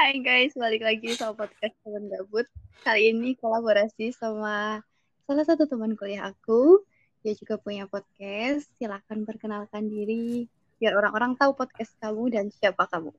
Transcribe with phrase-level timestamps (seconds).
[0.00, 2.48] Hai guys, balik lagi sama podcast teman gabut.
[2.80, 4.80] Kali ini kolaborasi sama
[5.28, 6.80] salah satu teman kuliah aku.
[7.20, 8.64] Dia juga punya podcast.
[8.80, 10.48] Silahkan perkenalkan diri
[10.80, 13.12] biar orang-orang tahu podcast kamu dan siapa kamu.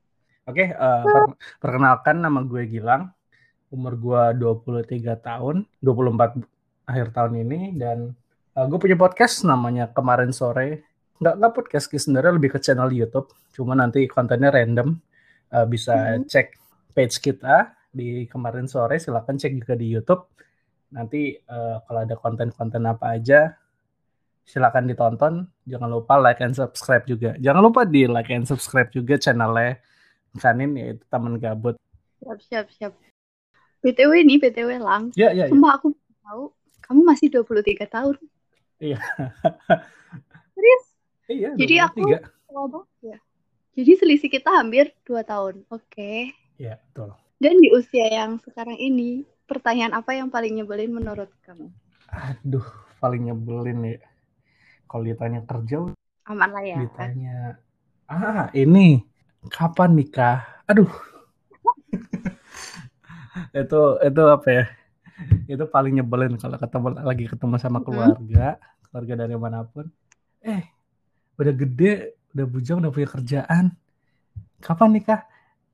[0.50, 3.14] Oke, uh, per- perkenalkan nama gue Gilang.
[3.70, 6.34] Umur gue 23 tahun, 24
[6.90, 8.10] akhir tahun ini dan
[8.58, 10.82] uh, gue punya podcast namanya Kemarin Sore.
[11.22, 13.30] Nggak, nggak podcast sih, sebenarnya lebih ke channel YouTube.
[13.54, 14.98] Cuma nanti kontennya random.
[15.46, 16.26] Uh, bisa Mhm.
[16.26, 16.58] cek
[16.92, 20.28] page kita di Kemarin Sore, silahkan cek juga di YouTube.
[20.92, 23.56] Nanti uh, kalau ada konten-konten apa aja,
[24.44, 25.34] silakan ditonton.
[25.64, 27.36] Jangan lupa like and subscribe juga.
[27.40, 29.80] Jangan lupa di like and subscribe juga channelnya
[30.36, 31.76] Kanin yaitu Taman Gabut.
[32.22, 32.92] Siap, siap, siap.
[33.82, 35.10] BTW nih, BTW Lang.
[35.18, 35.52] Ya, ya, ya.
[35.52, 36.54] Aku tahu
[36.86, 38.16] kamu masih 23 tahun.
[38.78, 38.98] Iya.
[40.54, 40.84] Serius?
[41.32, 42.48] Iya, Jadi aku 23.
[42.48, 43.18] tua banget ya.
[43.72, 45.54] Jadi selisih kita hampir 2 tahun.
[45.72, 46.36] Oke.
[46.60, 47.10] Iya, betul.
[47.42, 51.68] Dan di usia yang sekarang ini, pertanyaan apa yang paling nyebelin menurut kamu?
[52.12, 52.64] Aduh,
[53.02, 53.98] paling nyebelin ya.
[54.86, 55.88] Kalau ditanya kerja,
[56.28, 56.76] Aman lah ya.
[56.84, 57.58] ditanya,
[58.06, 59.02] ah ini
[59.48, 60.44] kapan nikah?
[60.68, 60.92] Aduh,
[63.64, 64.64] itu itu apa ya?
[65.48, 69.88] Itu paling nyebelin kalau ketemu lagi ketemu sama keluarga, keluarga dari mana pun.
[70.44, 70.68] Eh,
[71.40, 73.64] udah gede, udah bujang, udah punya kerjaan.
[74.60, 75.31] Kapan nikah?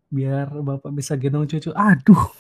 [0.09, 1.69] Biar bapak bisa gendong cucu.
[1.73, 2.33] Aduh,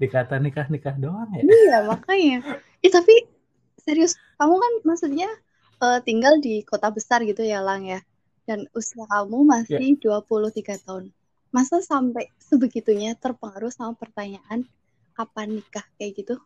[0.00, 1.42] dikata nikah nikah doang ya.
[1.44, 2.40] Iya, makanya.
[2.80, 3.28] Eh, tapi
[3.76, 5.28] serius, kamu kan maksudnya
[5.76, 8.00] eh, tinggal di kota besar gitu ya, Lang ya.
[8.48, 11.10] Dan usia kamu masih 23 tahun.
[11.52, 14.64] Masa sampai sebegitunya terpengaruh sama pertanyaan
[15.12, 16.36] kapan nikah kayak gitu?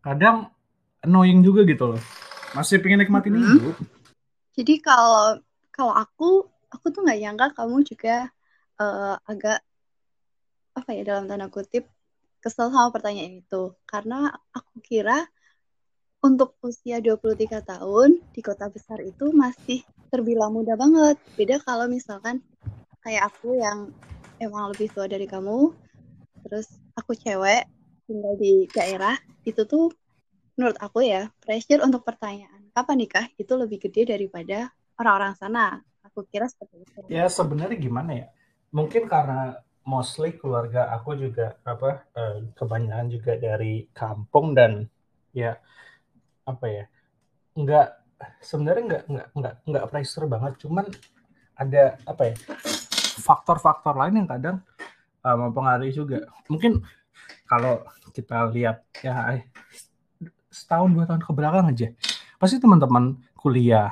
[0.00, 0.52] kadang
[1.00, 2.00] annoying juga gitu loh.
[2.52, 3.56] Masih pengen nikmatin Mhm.
[3.56, 3.76] hidup.
[4.52, 5.40] Jadi kalau
[5.72, 8.28] kalau aku, aku tuh nggak nyangka kamu juga
[8.80, 9.58] eh, agak
[10.74, 11.86] apa ya dalam tanda kutip
[12.42, 13.72] kesel sama pertanyaan itu.
[13.86, 15.24] Karena aku kira
[16.24, 21.16] untuk usia 23 tahun di kota besar itu masih terbilang muda banget.
[21.36, 22.40] Beda kalau misalkan
[23.04, 23.92] kayak aku yang
[24.40, 25.72] emang lebih tua dari kamu,
[26.48, 27.68] terus aku cewek
[28.04, 29.16] tinggal di daerah,
[29.48, 29.92] itu tuh
[30.56, 35.80] menurut aku ya, pressure untuk pertanyaan kapan nikah itu lebih gede daripada orang-orang sana.
[36.04, 37.00] Aku kira seperti itu.
[37.08, 38.26] Ya sebenarnya gimana ya?
[38.74, 44.90] Mungkin karena mostly keluarga aku juga apa eh, kebanyakan juga dari kampung dan
[45.30, 45.54] ya
[46.44, 46.84] apa ya
[47.54, 47.88] nggak
[48.42, 50.52] sebenarnya nggak nggak nggak nggak pressure banget.
[50.58, 50.90] Cuman
[51.54, 52.34] ada apa ya
[53.22, 54.56] faktor-faktor lain yang kadang
[55.22, 56.26] eh, mempengaruhi juga.
[56.50, 56.82] Mungkin
[57.46, 59.46] kalau kita lihat ya eh,
[60.54, 61.88] setahun dua tahun ke belakang aja
[62.38, 63.90] pasti teman-teman kuliah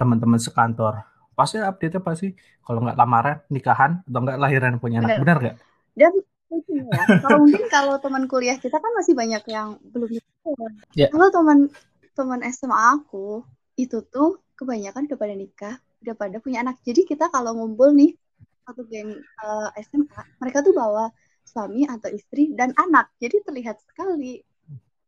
[0.00, 1.04] teman-teman sekantor
[1.34, 5.38] pasti update-nya pasti kalau nggak lamaran nikahan atau nggak lahiran punya anak Benar.
[5.42, 5.56] nggak
[5.94, 6.12] Dan
[6.50, 10.70] ya, kalau mungkin kalau teman kuliah kita kan masih banyak yang belum nikah.
[10.94, 11.08] Ya.
[11.10, 11.58] Kalau teman
[12.14, 13.42] teman SMA aku
[13.74, 15.74] itu tuh kebanyakan udah pada nikah,
[16.06, 16.78] udah pada punya anak.
[16.86, 18.14] Jadi kita kalau ngumpul nih
[18.64, 21.10] satu geng eh, SMA, mereka tuh bawa
[21.44, 23.12] suami atau istri dan anak.
[23.18, 24.40] Jadi terlihat sekali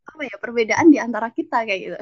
[0.06, 1.98] apa ya perbedaan di antara kita kayak gitu.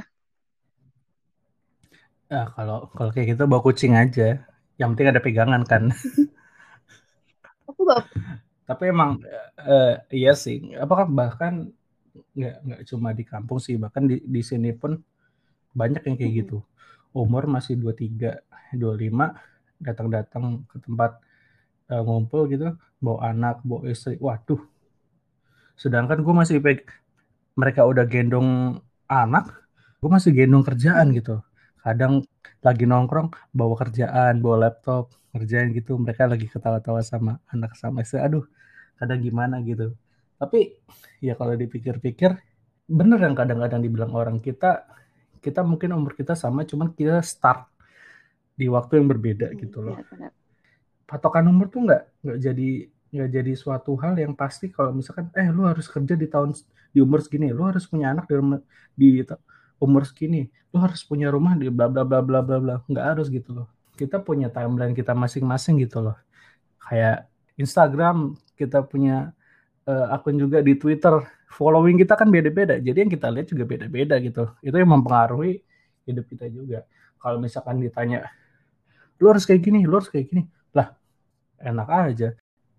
[2.35, 4.43] Ya, kalau kalau kayak gitu bawa kucing aja.
[4.81, 5.83] Yang penting ada pegangan kan.
[7.71, 8.03] Aku bawa
[8.65, 9.21] Tapi emang
[9.61, 10.57] eh, iya sih.
[10.85, 11.69] Apakah bahkan
[12.39, 14.97] nggak nggak cuma di kampung sih, bahkan di di sini pun
[15.77, 16.59] banyak yang kayak gitu.
[17.15, 18.43] Umur masih 23,
[18.75, 19.27] 25
[19.79, 21.13] datang-datang ke tempat
[21.93, 22.75] eh, ngumpul gitu,
[23.05, 24.17] bawa anak, bawa istri.
[24.21, 24.61] Waduh.
[25.79, 26.59] Sedangkan gue masih
[27.55, 29.45] mereka udah gendong anak,
[30.03, 31.43] gue masih gendong kerjaan gitu.
[31.85, 32.15] Kadang
[32.67, 33.29] lagi nongkrong
[33.59, 35.05] bawa kerjaan, bawa laptop,
[35.37, 35.93] ngerjain gitu.
[36.05, 38.19] Mereka lagi ketawa-tawa sama anak sama istri.
[38.27, 38.45] Aduh,
[38.99, 39.93] kadang gimana gitu.
[40.41, 40.59] Tapi
[41.27, 42.31] ya kalau dipikir-pikir,
[42.99, 44.85] bener yang kadang-kadang dibilang orang kita,
[45.45, 47.61] kita mungkin umur kita sama, cuman kita start
[48.61, 49.99] di waktu yang berbeda Hmm, gitu loh.
[49.99, 50.33] benar-benar.
[51.05, 52.69] Patokan umur tuh nggak nggak jadi
[53.15, 56.51] nggak jadi suatu hal yang pasti kalau misalkan eh lu harus kerja di tahun
[56.95, 58.35] di umur segini, lu harus punya anak di
[59.01, 59.07] di
[59.85, 63.29] umur segini, lu harus punya rumah di bla bla bla bla bla bla, nggak harus
[63.29, 63.69] gitu loh.
[63.95, 66.17] Kita punya timeline kita masing-masing gitu loh.
[66.81, 67.29] Kayak
[67.61, 69.37] Instagram kita punya
[69.85, 71.21] eh, akun juga di Twitter,
[71.53, 72.81] following kita kan beda-beda.
[72.81, 74.51] Jadi yang kita lihat juga beda-beda gitu.
[74.65, 75.63] Itu yang mempengaruhi
[76.09, 76.83] hidup kita juga.
[77.21, 78.27] Kalau misalkan ditanya,
[79.23, 80.43] lu harus kayak gini, lu harus kayak gini,
[80.75, 80.93] lah
[81.63, 82.29] enak aja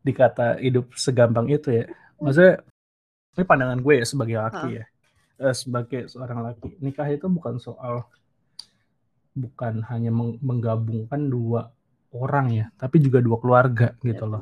[0.05, 1.85] dikata hidup segampang itu ya.
[2.21, 2.61] Maksudnya
[3.35, 4.85] ini pandangan gue ya sebagai laki ya,
[5.35, 6.79] Eh, sebagai seorang laki.
[6.79, 8.07] Nikah itu bukan soal
[9.35, 11.67] bukan hanya meng- menggabungkan dua
[12.15, 14.41] orang ya, tapi juga dua keluarga gitu Benar, loh.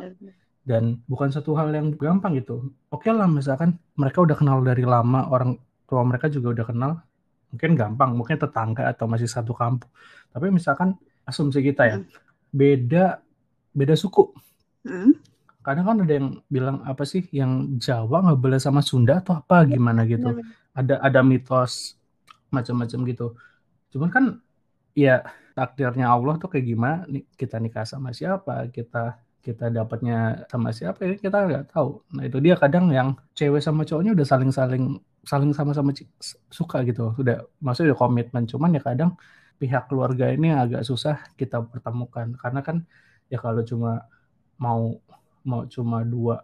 [0.62, 5.26] dan bukan satu hal yang gampang gitu oke lah misalkan mereka udah kenal dari lama
[5.28, 6.92] orang tua mereka juga udah kenal
[7.50, 9.90] mungkin gampang mungkin tetangga atau masih satu kampung
[10.30, 10.94] tapi misalkan
[11.26, 12.08] asumsi kita ya Hmm.
[12.54, 13.20] beda
[13.74, 14.30] beda suku
[14.86, 15.18] Hmm.
[15.60, 19.66] kadang kan ada yang bilang apa sih yang Jawa nggak boleh sama Sunda atau apa
[19.66, 20.38] gimana gitu.
[20.80, 21.74] Ada ada mitos
[22.56, 23.26] macam-macam gitu.
[23.94, 24.26] Cuman kan
[25.04, 25.12] ya
[25.58, 27.04] takdirnya Allah tuh kayak gimana?
[27.42, 28.70] Kita nikah sama siapa?
[28.76, 28.98] Kita
[29.46, 31.00] kita dapatnya sama siapa?
[31.10, 31.90] Ya kita nggak tahu.
[32.16, 34.84] Nah itu dia kadang yang cewek sama cowoknya udah saling-saling
[35.32, 36.10] saling sama-sama ci-
[36.60, 37.14] suka gitu.
[37.22, 38.44] Udah maksudnya udah komitmen.
[38.52, 39.12] Cuman ya kadang
[39.62, 42.28] pihak keluarga ini agak susah kita pertemukan.
[42.42, 42.78] Karena kan
[43.32, 43.90] ya kalau cuma
[44.60, 44.82] mau
[45.50, 46.36] mau cuma dua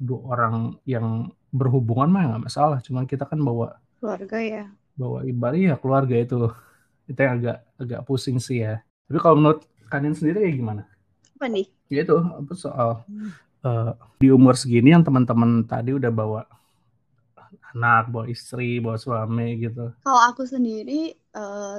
[0.00, 0.54] dua orang
[0.88, 2.78] yang berhubungan mah nggak masalah.
[2.82, 4.64] Cuman kita kan bawa keluarga ya.
[4.96, 6.50] bawa ibadah ya keluarga itu.
[7.06, 8.82] Itu yang agak agak pusing sih ya.
[9.06, 10.82] Tapi kalau menurut kalian sendiri ya gimana?
[11.38, 11.66] Apa nih?
[11.86, 12.90] Ya itu apa soal
[13.62, 16.42] eh, di umur segini yang teman-teman tadi udah bawa
[17.76, 19.92] anak bawa istri bawa suami gitu.
[20.02, 21.76] Kalau aku sendiri eh,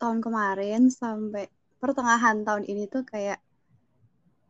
[0.00, 1.48] tahun kemarin sampai
[1.80, 3.40] pertengahan tahun ini tuh kayak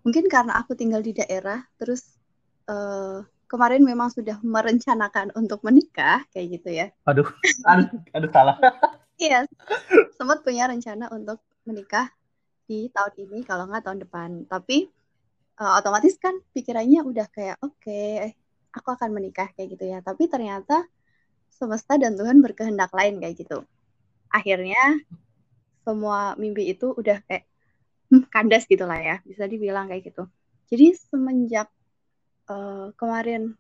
[0.03, 2.19] mungkin karena aku tinggal di daerah terus
[2.67, 7.26] eh, kemarin memang sudah merencanakan untuk menikah kayak gitu ya aduh
[7.67, 8.56] aduh aduh salah
[9.20, 9.44] Iya,
[10.17, 12.08] sempat punya rencana untuk menikah
[12.64, 14.31] di tahun ini kalau nggak tahun depan.
[14.49, 14.88] Tapi
[15.61, 18.00] eh, otomatis kan pikirannya udah kayak oke,
[18.73, 20.00] aku akan menikah kayak gitu ya.
[20.00, 20.88] Tapi ternyata
[21.52, 23.61] semesta dan Tuhan berkehendak lain kayak gitu.
[24.32, 24.81] Akhirnya
[25.85, 27.44] semua mimpi itu udah kayak
[28.08, 30.25] hmm, kandas gitu lah ya, bisa dibilang kayak gitu.
[30.73, 31.69] Jadi semenjak
[32.50, 33.55] eh, kemarin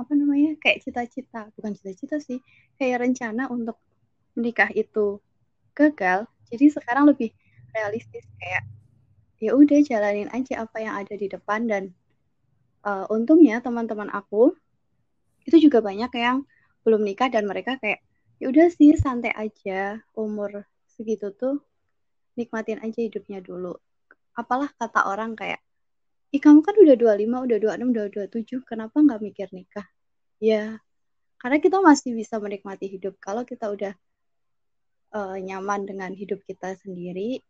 [0.00, 2.40] apa namanya kayak cita-cita, bukan cita-cita sih,
[2.80, 3.76] kayak rencana untuk
[4.32, 5.20] menikah itu
[5.76, 7.30] gagal, jadi sekarang lebih
[7.76, 8.66] realistis kayak
[9.40, 11.94] ya udah jalanin aja apa yang ada di depan dan
[12.84, 14.52] uh, untungnya teman-teman aku
[15.48, 16.44] itu juga banyak yang
[16.84, 18.04] belum nikah dan mereka kayak
[18.36, 21.60] ya udah sih santai aja umur segitu tuh
[22.36, 23.76] nikmatin aja hidupnya dulu.
[24.36, 25.60] Apalah kata orang kayak
[26.34, 29.86] Ih kamu kan udah 25, udah 26, udah 27, kenapa nggak mikir nikah?
[30.50, 30.78] Ya,
[31.40, 33.14] karena kita masih bisa menikmati hidup.
[33.26, 33.92] Kalau kita udah
[35.18, 37.42] uh, nyaman dengan hidup kita sendiri,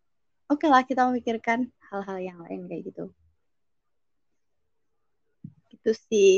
[0.52, 3.04] oke lah kita memikirkan hal-hal yang lain kayak gitu.
[5.70, 6.30] Gitu sih.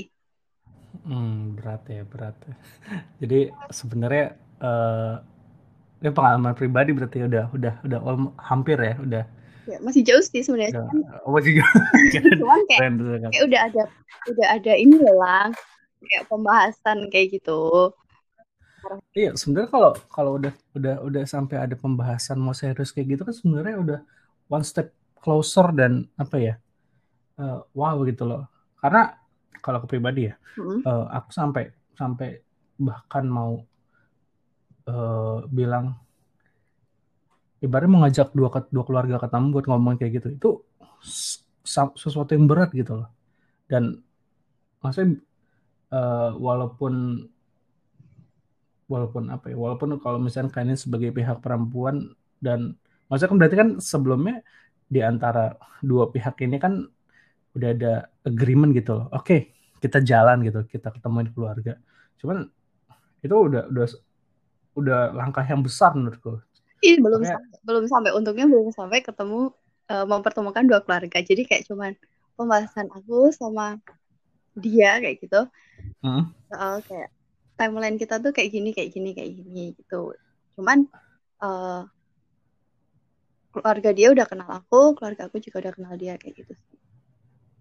[1.06, 2.54] hmm, berat ya berat ya.
[3.22, 3.38] jadi
[3.72, 4.24] sebenarnya
[4.62, 5.14] eh
[6.02, 9.24] ini pengalaman pribadi berarti udah udah udah alm- hampir ya udah
[9.68, 10.74] Ya, masih jauh sih sebenarnya.
[10.74, 11.66] Cuman, oh, masih juga
[12.40, 12.82] cuman kayak,
[13.30, 13.82] kayak udah ada
[14.30, 15.46] udah ada ini lah,
[16.02, 17.92] kayak pembahasan kayak gitu.
[19.14, 23.34] Iya, sebenarnya kalau kalau udah udah udah sampai ada pembahasan mau serius kayak gitu kan
[23.36, 23.98] sebenarnya udah
[24.50, 24.90] one step
[25.22, 26.54] closer dan apa ya?
[27.40, 28.42] eh, wow gitu loh.
[28.80, 29.14] Karena
[29.64, 30.80] kalau aku pribadi ya, Mm-mm.
[30.86, 31.64] eh, aku sampai
[31.96, 32.28] sampai
[32.80, 33.62] bahkan mau
[34.88, 35.86] eh, bilang
[37.62, 40.28] ibaratnya mengajak dua dua keluarga ketemu buat ngomong kayak gitu.
[40.34, 40.50] Itu
[41.96, 43.08] sesuatu yang berat gitu loh.
[43.70, 44.02] Dan
[44.82, 45.22] maksudnya
[45.94, 47.24] eh, walaupun
[48.92, 52.12] walaupun apa ya walaupun kalau misalnya kalian sebagai pihak perempuan
[52.44, 52.76] dan
[53.08, 54.36] maksudnya kan berarti kan sebelumnya
[54.84, 56.84] di antara dua pihak ini kan
[57.56, 57.92] udah ada
[58.28, 61.80] agreement gitu loh oke kita jalan gitu kita ketemuin keluarga
[62.20, 62.44] cuman
[63.24, 63.86] itu udah udah
[64.76, 66.40] udah langkah yang besar menurutku
[66.82, 69.38] Ih, belum Makanya- sampai, belum sampai untungnya belum sampai ketemu
[69.92, 71.18] eh, mempertemukan dua keluarga.
[71.22, 71.92] Jadi kayak cuman
[72.38, 73.78] pembahasan aku sama
[74.56, 75.40] dia kayak gitu.
[76.02, 76.34] Hmm.
[76.50, 77.10] soal kayak
[77.58, 80.12] timeline kita tuh kayak gini kayak gini kayak gini gitu
[80.58, 80.78] cuman
[81.42, 81.82] eh,
[83.52, 86.54] keluarga dia udah kenal aku keluarga aku juga udah kenal dia kayak gitu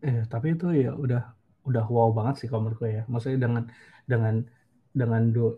[0.01, 1.21] Eh, tapi itu ya udah
[1.69, 3.05] udah wow banget sih kalau menurutku ya.
[3.05, 3.63] Maksudnya dengan
[4.09, 4.35] dengan
[4.97, 5.51] dengan dua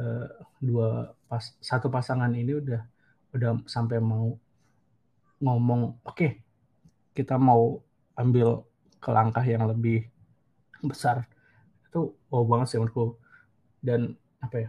[0.00, 0.28] eh,
[0.64, 2.80] dua pas satu pasangan ini udah
[3.32, 4.36] udah sampai mau
[5.42, 6.38] ngomong, oke
[7.12, 7.80] kita mau
[8.16, 8.64] ambil
[9.02, 10.08] ke langkah yang lebih
[10.84, 11.28] besar.
[11.88, 13.16] Itu wow banget sih menurutku.
[13.82, 14.68] Dan apa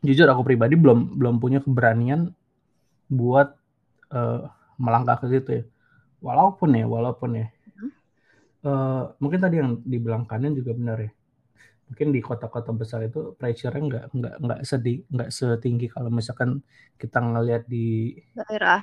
[0.00, 2.32] Jujur aku pribadi belum belum punya keberanian
[3.10, 3.52] buat
[4.12, 4.42] eh,
[4.80, 5.64] melangkah ke situ ya.
[6.20, 7.46] Walaupun ya, walaupun ya
[8.64, 11.10] eh, mungkin tadi yang dibilang kanan juga benar ya.
[11.90, 16.62] Mungkin di kota-kota besar itu pressure-nya nggak nggak nggak sedih nggak setinggi kalau misalkan
[17.02, 18.82] kita ngelihat di daerah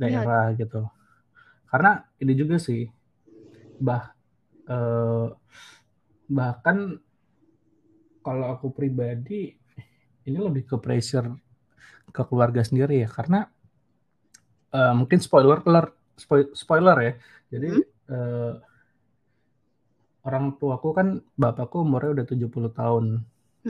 [0.00, 0.80] daerah gitu.
[1.70, 1.90] Karena
[2.22, 2.82] ini juga sih
[3.80, 4.04] bah
[4.70, 5.26] eh,
[6.28, 6.78] bahkan
[8.22, 9.54] kalau aku pribadi
[10.28, 11.28] ini lebih ke pressure
[12.14, 13.48] ke keluarga sendiri ya karena
[14.74, 15.58] eh, mungkin spoiler
[16.16, 17.12] spoiler spoiler ya.
[17.52, 17.82] Jadi Hmm.
[18.12, 18.52] eh,
[20.22, 23.04] orang tuaku kan bapakku umurnya udah 70 tahun.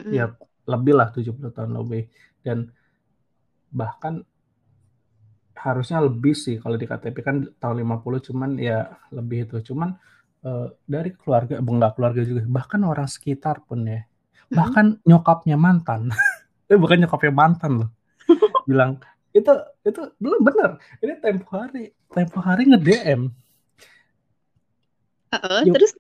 [0.09, 0.32] Ya
[0.68, 2.09] lebih lah 70 tahun lebih.
[2.44, 2.73] Dan
[3.73, 4.25] bahkan
[5.56, 9.73] harusnya lebih sih kalau di KTP kan tahun 50 cuman ya lebih itu.
[9.73, 9.97] Cuman
[10.44, 14.02] uh, dari keluarga enggak keluarga juga bahkan orang sekitar pun ya.
[14.02, 14.56] Mm-hmm.
[14.59, 16.12] bahkan nyokapnya mantan.
[16.73, 17.90] Eh bukan nyokapnya mantan loh.
[18.68, 18.97] Bilang
[19.32, 19.52] itu
[19.85, 20.80] itu belum bener.
[21.04, 23.21] Ini tempo hari tempo hari nge DM
[25.33, 25.97] uh, terus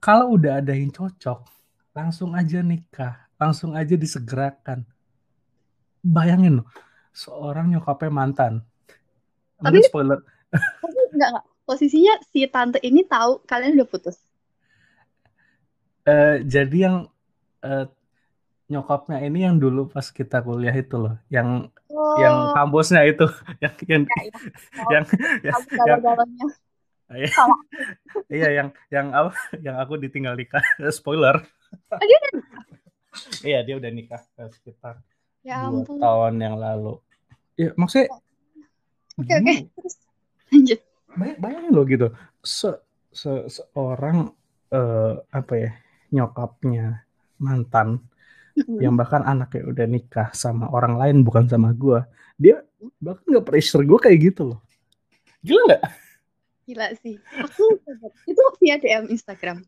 [0.00, 1.44] kalau udah ada yang cocok
[1.92, 3.14] langsung aja nikah.
[3.38, 4.82] Langsung aja disegerakan.
[6.02, 6.68] Bayangin loh
[7.18, 8.52] seorang nyokapnya mantan.
[9.58, 10.22] Tapi spoiler.
[10.82, 11.46] Tapi enggak, enggak.
[11.66, 14.16] Posisinya si tante ini tahu kalian udah putus?
[16.08, 16.96] Uh, jadi yang
[17.60, 17.84] uh,
[18.72, 21.18] nyokapnya ini yang dulu pas kita kuliah itu loh.
[21.28, 22.16] Yang oh.
[22.16, 23.26] yang kampusnya itu.
[23.62, 24.32] Yang yang ya, ya.
[24.80, 25.04] Oh, yang,
[25.44, 26.00] yang,
[26.38, 26.50] yang
[27.08, 27.32] Iya.
[28.36, 29.32] iya yang yang apa
[29.66, 30.62] yang aku ditinggal nikah
[30.96, 31.40] spoiler.
[31.92, 32.64] Oh, dia udah nikah.
[33.42, 34.22] iya dia udah nikah
[34.52, 35.02] sekitar
[35.42, 37.00] ya, dua tahun yang lalu.
[37.56, 38.12] Ya maksudnya.
[39.18, 39.44] Oke okay, oke.
[39.44, 39.58] Okay.
[40.54, 40.80] Lanjut.
[41.18, 42.06] Bay bayangin loh gitu.
[42.44, 42.70] Se,
[43.10, 44.30] se seorang
[44.72, 45.70] uh, apa ya
[46.12, 47.04] nyokapnya
[47.40, 48.00] mantan
[48.56, 48.78] mm-hmm.
[48.82, 52.00] yang bahkan anaknya udah nikah sama orang lain bukan sama gue
[52.38, 52.62] dia
[53.02, 54.60] bahkan nggak pressure gue kayak gitu loh
[55.42, 55.82] gila nggak
[56.68, 57.16] Gila sih.
[57.40, 57.80] Aku
[58.28, 59.64] itu via DM Instagram.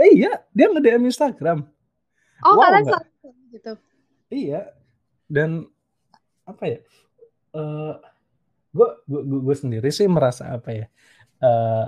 [0.00, 1.68] Eh, iya, dia nge DM Instagram.
[2.40, 3.72] Oh, wow, kalian satu gitu.
[4.32, 4.72] Iya.
[5.28, 5.68] Dan
[6.48, 6.80] apa ya?
[7.52, 8.00] Uh,
[8.72, 10.86] gue gue gue sendiri sih merasa apa ya?
[11.44, 11.86] Uh,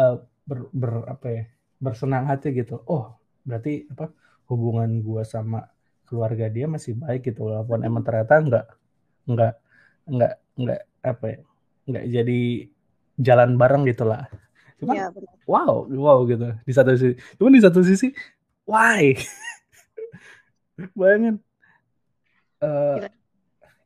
[0.00, 0.16] uh,
[0.48, 1.44] ber, ber apa ya?
[1.76, 2.80] Bersenang hati gitu.
[2.88, 4.08] Oh, berarti apa?
[4.48, 5.68] Hubungan gue sama
[6.08, 8.66] keluarga dia masih baik gitu walaupun emang ternyata enggak
[9.28, 9.54] enggak
[10.08, 11.38] enggak enggak apa ya?
[11.84, 12.40] Enggak jadi
[13.20, 14.26] jalan bareng gitu lah.
[14.80, 15.06] Cuman ya,
[15.44, 16.56] wow, wow gitu.
[16.64, 18.08] Di satu sisi, cuman di satu sisi,
[18.64, 19.12] why?
[20.98, 21.36] Bayangin.
[22.60, 23.08] Uh,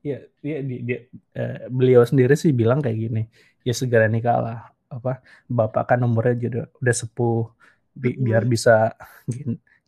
[0.02, 0.98] ya, ya dia, dia
[1.34, 3.22] uh, beliau sendiri sih bilang kayak gini.
[3.66, 4.58] Ya segera nikah lah.
[4.86, 5.18] Apa
[5.50, 7.50] bapak kan umurnya juga udah sepuh
[7.94, 8.94] bi biar bisa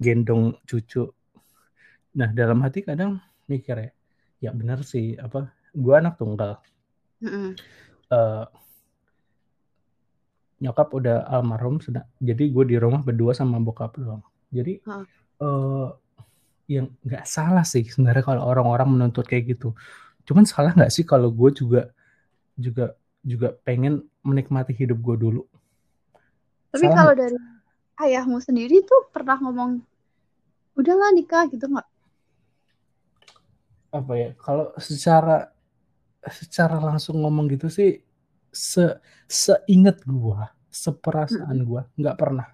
[0.02, 1.06] gendong cucu.
[2.18, 3.90] Nah dalam hati kadang mikir ya,
[4.42, 6.58] ya benar sih apa gua anak tunggal.
[7.22, 7.50] Mm -hmm.
[8.10, 8.44] uh,
[10.56, 14.24] nyokap udah almarhum sudah jadi gue di rumah berdua sama bokap doang.
[14.48, 14.92] Jadi huh.
[14.96, 15.04] uh,
[15.44, 15.88] eh,
[16.80, 19.76] yang nggak salah sih sebenarnya kalau orang-orang menuntut kayak gitu.
[20.24, 21.92] Cuman salah nggak sih kalau gue juga
[22.56, 25.42] juga juga pengen menikmati hidup gue dulu?
[26.72, 27.36] Tapi kalau dari
[28.00, 29.80] ayahmu sendiri tuh pernah ngomong
[30.76, 31.88] udahlah nikah gitu nggak?
[33.92, 35.52] Apa ya kalau secara
[36.26, 38.05] secara langsung ngomong gitu sih
[38.56, 38.96] se
[39.28, 42.48] seinget gua, seperasaan gua nggak pernah.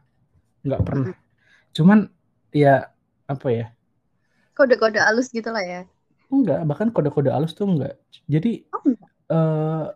[0.66, 1.14] Nggak pernah.
[1.71, 2.11] Cuman
[2.50, 2.90] ya
[3.30, 3.66] apa ya?
[4.59, 5.82] Kode-kode halus gitu lah ya.
[6.28, 7.97] Enggak, bahkan kode-kode halus tuh enggak.
[8.26, 9.11] Jadi oh, enggak.
[9.32, 9.87] Uh,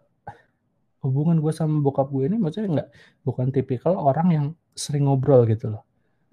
[1.04, 2.88] hubungan gue sama bokap gue ini maksudnya enggak
[3.22, 5.82] bukan tipikal orang yang sering ngobrol gitu loh.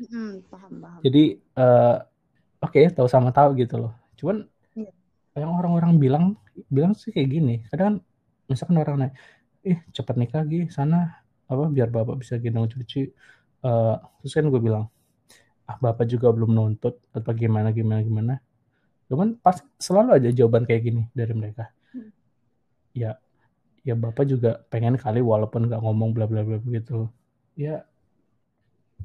[0.01, 0.99] Hmm, paham, paham.
[1.05, 2.01] Jadi uh,
[2.63, 3.93] oke okay, tahu sama tahu gitu loh.
[4.17, 4.91] Cuman yeah.
[5.37, 6.25] yang orang-orang bilang
[6.67, 7.55] bilang sih kayak gini.
[7.69, 8.01] Kadang
[8.49, 9.13] misalkan orang nanya,
[9.63, 13.11] ih cepet nikah lagi sana apa biar bapak bisa gendong cuci.
[13.63, 14.91] Uh, terus kan gue bilang
[15.63, 18.33] ah bapak juga belum nuntut atau gimana gimana gimana?
[19.07, 21.71] Cuman pas selalu aja jawaban kayak gini dari mereka.
[21.95, 22.11] Hmm.
[22.91, 23.15] ya
[23.83, 27.07] ya bapak juga pengen kali walaupun nggak ngomong bla bla bla begitu.
[27.55, 27.87] Ya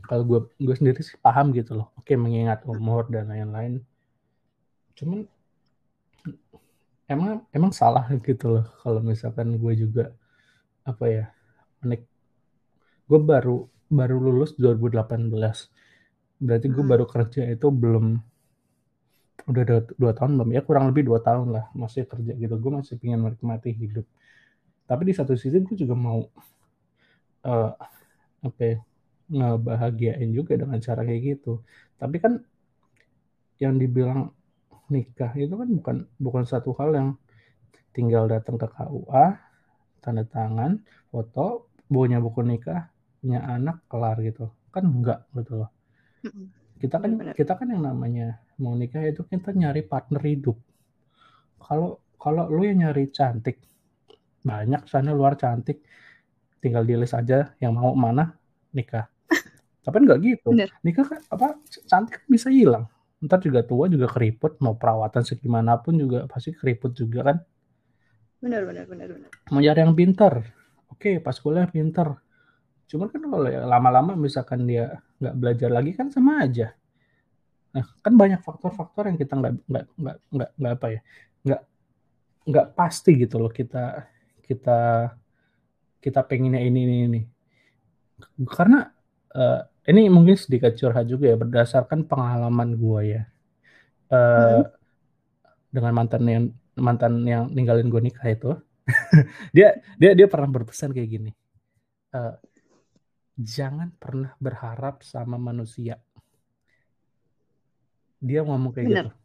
[0.07, 1.91] kalau gue gue sendiri sih paham gitu loh.
[1.99, 3.83] Oke mengingat umur dan lain-lain.
[4.99, 5.27] Cuman
[7.07, 10.13] emang emang salah gitu loh kalau misalkan gue juga
[10.89, 11.25] apa ya
[11.85, 12.09] menik
[13.05, 15.29] gue baru baru lulus 2018
[16.39, 16.93] berarti gue hmm.
[16.97, 18.17] baru kerja itu belum
[19.49, 20.51] udah dua, dua tahun belum?
[20.53, 22.55] Ya kurang lebih dua tahun lah masih kerja gitu.
[22.61, 24.05] Gue masih pengen menikmati hidup.
[24.89, 26.21] Tapi di satu sisi gue juga mau
[27.49, 27.71] uh,
[28.45, 28.77] apa ya,
[29.29, 31.65] ngebahagiain juga dengan cara kayak gitu.
[31.97, 32.43] Tapi kan
[33.59, 34.31] yang dibilang
[34.89, 37.09] nikah itu kan bukan bukan satu hal yang
[37.93, 39.48] tinggal datang ke KUA
[40.01, 42.91] tanda tangan, foto, punya buku nikah,
[43.21, 44.51] punya anak, kelar gitu.
[44.71, 45.71] Kan enggak gitu loh.
[46.79, 50.59] Kita kan kita kan yang namanya mau nikah itu kita nyari partner hidup.
[51.59, 53.59] Kalau kalau lu yang nyari cantik,
[54.43, 55.83] banyak sana luar cantik,
[56.63, 58.35] tinggal di list aja yang mau mana
[58.75, 59.07] nikah.
[59.85, 60.55] Tapi enggak gitu.
[60.55, 60.71] Bener.
[60.83, 62.87] Nikah kan apa cantik bisa hilang.
[63.19, 67.39] Ntar juga tua juga keriput, mau perawatan segimanapun juga pasti keriput juga kan.
[68.39, 69.31] Benar, benar, benar, benar.
[69.51, 70.35] Mau cari yang pintar.
[70.93, 72.23] Oke, pas kuliah pintar.
[72.89, 76.73] cuman kan kalau ya lama-lama misalkan dia nggak belajar lagi kan sama aja
[77.69, 81.01] nah kan banyak faktor-faktor yang kita nggak nggak nggak nggak nggak apa ya
[81.45, 81.63] nggak
[82.49, 84.09] nggak pasti gitu loh kita
[84.41, 85.13] kita
[86.01, 87.21] kita pengennya ini ini ini
[88.49, 88.89] karena
[89.37, 93.23] uh, ini mungkin sedikit curhat juga ya berdasarkan pengalaman gue ya
[94.17, 94.65] uh, hmm.
[95.77, 96.45] dengan mantan yang
[96.79, 98.53] mantan yang ninggalin gue nikah itu
[99.57, 101.31] dia dia dia pernah berpesan kayak gini
[102.17, 102.35] uh,
[103.39, 106.03] jangan pernah berharap sama manusia.
[108.19, 109.07] Dia ngomong kayak Bener.
[109.07, 109.17] gitu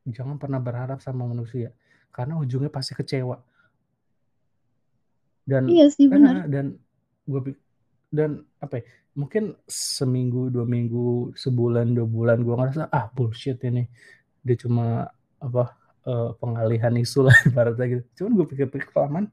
[0.00, 1.76] jangan pernah berharap sama manusia
[2.10, 3.36] karena ujungnya pasti kecewa.
[5.44, 6.78] Dan iya sih benar dan
[7.26, 7.54] gue
[8.10, 8.84] dan apa ya
[9.18, 13.84] mungkin seminggu dua minggu sebulan dua bulan gue ngerasa ah bullshit ini.
[14.40, 15.10] Dia cuma
[15.42, 15.76] apa
[16.06, 18.02] uh, pengalihan isu lah ibaratnya gitu.
[18.22, 19.26] Cuman gue pikir-pikir kelamaan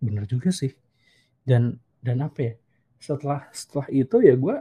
[0.00, 0.72] bener juga sih.
[1.44, 2.52] Dan dan apa ya
[3.00, 4.56] setelah setelah itu ya gue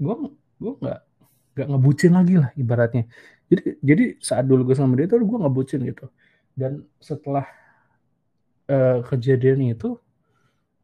[0.00, 0.14] gue
[0.60, 1.00] gue nggak
[1.54, 3.04] nggak ngebucin lagi lah ibaratnya.
[3.48, 6.08] Jadi jadi saat dulu gue sama dia tuh gue ngebucin gitu.
[6.54, 7.44] Dan setelah
[8.70, 9.98] uh, kejadian itu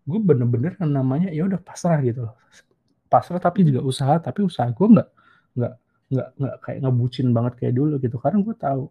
[0.08, 2.36] gue bener-bener yang namanya ya udah pasrah gitu loh.
[3.10, 5.08] Pasrah tapi juga usaha tapi usaha gue nggak
[5.58, 5.74] nggak
[6.10, 8.16] nggak nggak kayak ngebucin banget kayak dulu gitu.
[8.20, 8.82] Karena gue tahu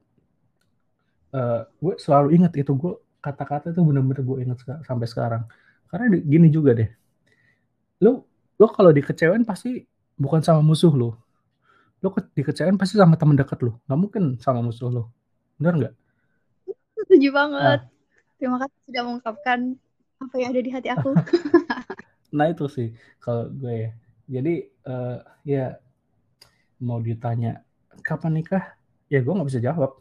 [1.33, 5.43] uh, gue selalu ingat itu gue kata-kata itu bener-bener gue ingat sampai sekarang.
[5.89, 6.89] Karena gini juga deh.
[8.03, 9.87] Lo lo kalau dikecewain pasti
[10.19, 11.15] bukan sama musuh lo
[11.99, 15.03] lo dikecewain pasti sama teman dekat lo nggak mungkin sama musuh lo
[15.59, 15.93] benar nggak?
[16.99, 17.79] Setuju banget.
[17.83, 19.59] Nah, terima kasih sudah mengungkapkan
[20.19, 21.11] apa yang ada di hati aku.
[22.29, 23.91] Nah itu sih kalau gue ya.
[24.29, 25.81] Jadi uh, ya
[26.77, 27.65] mau ditanya
[28.05, 28.77] kapan nikah?
[29.09, 29.97] Ya gue nggak bisa jawab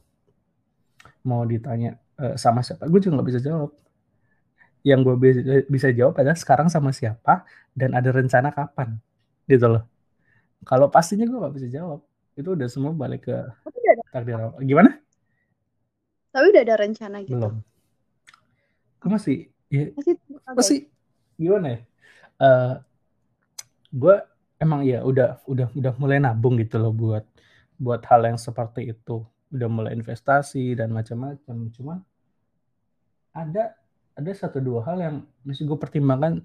[1.24, 2.86] mau ditanya uh, sama siapa?
[2.86, 3.70] Gue juga nggak bisa jawab.
[4.86, 7.42] Yang gue bisa, bisa jawab adalah sekarang sama siapa
[7.74, 8.98] dan ada rencana kapan
[9.50, 9.84] gitu loh.
[10.66, 12.00] Kalau pastinya gue nggak bisa jawab.
[12.38, 13.36] Itu udah semua balik ke
[14.14, 14.98] takdir gimana?
[16.30, 17.34] Tapi udah ada rencana gitu.
[17.34, 17.54] Belum.
[18.98, 19.36] Gue masih
[19.70, 20.14] ya, masih
[20.54, 20.78] masih
[21.34, 21.80] gimana ya?
[22.38, 22.74] Uh,
[23.90, 24.16] gue
[24.58, 27.24] emang ya udah udah udah mulai nabung gitu loh buat
[27.78, 31.56] buat hal yang seperti itu udah mulai investasi dan macam-macam.
[31.72, 31.98] Cuman
[33.32, 33.76] ada
[34.18, 36.42] ada satu dua hal yang masih gue pertimbangkan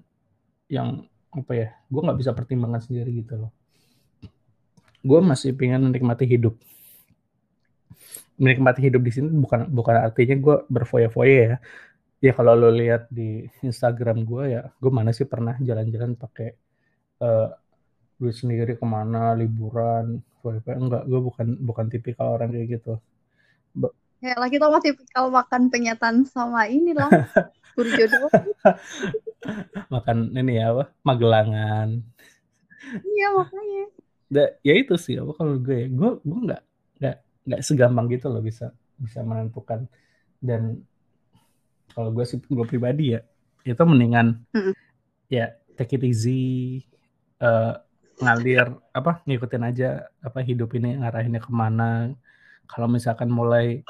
[0.70, 3.52] yang apa ya gue nggak bisa pertimbangkan sendiri gitu loh.
[5.04, 6.56] Gue masih pengen menikmati hidup.
[8.40, 11.56] Menikmati hidup di sini bukan bukan artinya gue berfoya-foya ya.
[12.24, 16.56] Ya kalau lo lihat di Instagram gue ya gue mana sih pernah jalan-jalan pakai
[17.20, 17.52] uh,
[18.24, 23.00] duit sendiri ke mana liburan enggak gue bukan bukan tipikal orang kayak gitu.
[24.24, 27.08] Ya lagi tau masih tipikal makan penyataan sama ini loh
[27.96, 28.28] jodoh.
[29.92, 30.84] Makan ini ya apa?
[31.04, 32.00] Magelangan.
[33.04, 33.84] Iya makanya.
[34.32, 35.88] Da, ya itu sih apa kalau gue ya.
[35.92, 36.62] Gue gue nggak
[37.00, 39.84] nggak nggak segampang gitu loh bisa bisa menentukan.
[40.40, 40.80] Dan
[41.92, 43.20] kalau gue sih gue pribadi ya
[43.64, 44.74] itu mendingan mm-hmm.
[45.32, 46.84] ya take it easy
[47.40, 47.80] uh,
[48.20, 52.14] ngalir apa ngikutin aja apa hidup ini ngarahinnya ke mana.
[52.70, 53.82] Kalau misalkan mulai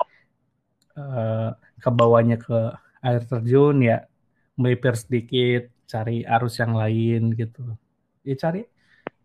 [0.98, 4.08] uh, ke bawahnya ke air terjun ya
[4.56, 7.76] melipir sedikit cari arus yang lain gitu.
[8.24, 8.64] Ya cari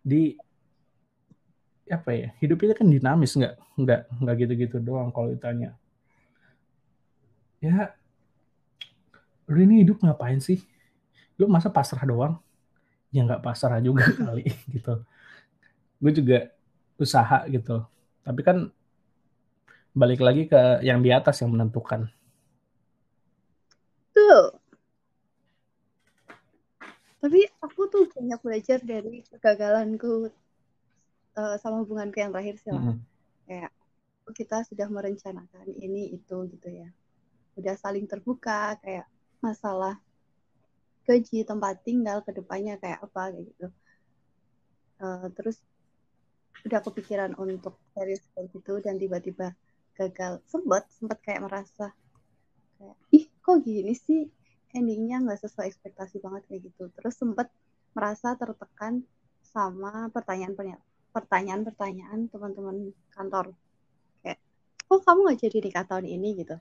[0.04, 0.36] di
[1.90, 5.74] apa ya hidup itu kan dinamis nggak nggak nggak gitu-gitu doang kalau ditanya.
[7.64, 7.96] Ya
[9.50, 10.62] lu ini hidup ngapain sih?
[11.40, 12.38] Lu masa pasrah doang
[13.10, 15.04] ya nggak pasrah juga kali gitu
[16.00, 16.38] gue juga
[17.00, 17.84] usaha gitu
[18.24, 18.70] tapi kan
[19.96, 22.08] balik lagi ke yang di atas yang menentukan
[24.14, 24.60] tuh
[27.20, 30.32] tapi aku tuh banyak belajar dari kegagalanku
[31.36, 32.80] uh, sama hubunganku yang terakhir sih lah.
[32.80, 33.00] Mm -hmm.
[33.44, 33.72] Kayak
[34.32, 36.88] kita sudah merencanakan ini itu gitu ya.
[37.60, 39.08] Udah saling terbuka kayak
[39.44, 40.00] masalah
[41.10, 43.68] gaji tempat tinggal ke depannya kayak apa kayak gitu.
[45.02, 45.58] Uh, terus
[46.70, 49.58] udah kepikiran untuk serius seperti itu dan tiba-tiba
[49.98, 50.46] gagal.
[50.46, 51.90] Sempat sempat kayak merasa
[52.78, 54.30] kayak ih kok gini sih?
[54.70, 56.94] Endingnya nggak sesuai ekspektasi banget kayak gitu.
[56.94, 57.50] Terus sempat
[57.98, 59.02] merasa tertekan
[59.42, 60.54] sama pertanyaan
[61.10, 63.58] pertanyaan pertanyaan teman-teman kantor.
[64.22, 64.38] Kayak
[64.86, 66.30] kok kamu nggak jadi nikah tahun ini?
[66.46, 66.56] gitu.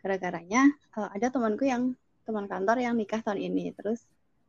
[0.00, 3.74] Gara-garanya uh, ada temanku yang teman kantor yang nikah tahun ini.
[3.74, 4.02] Terus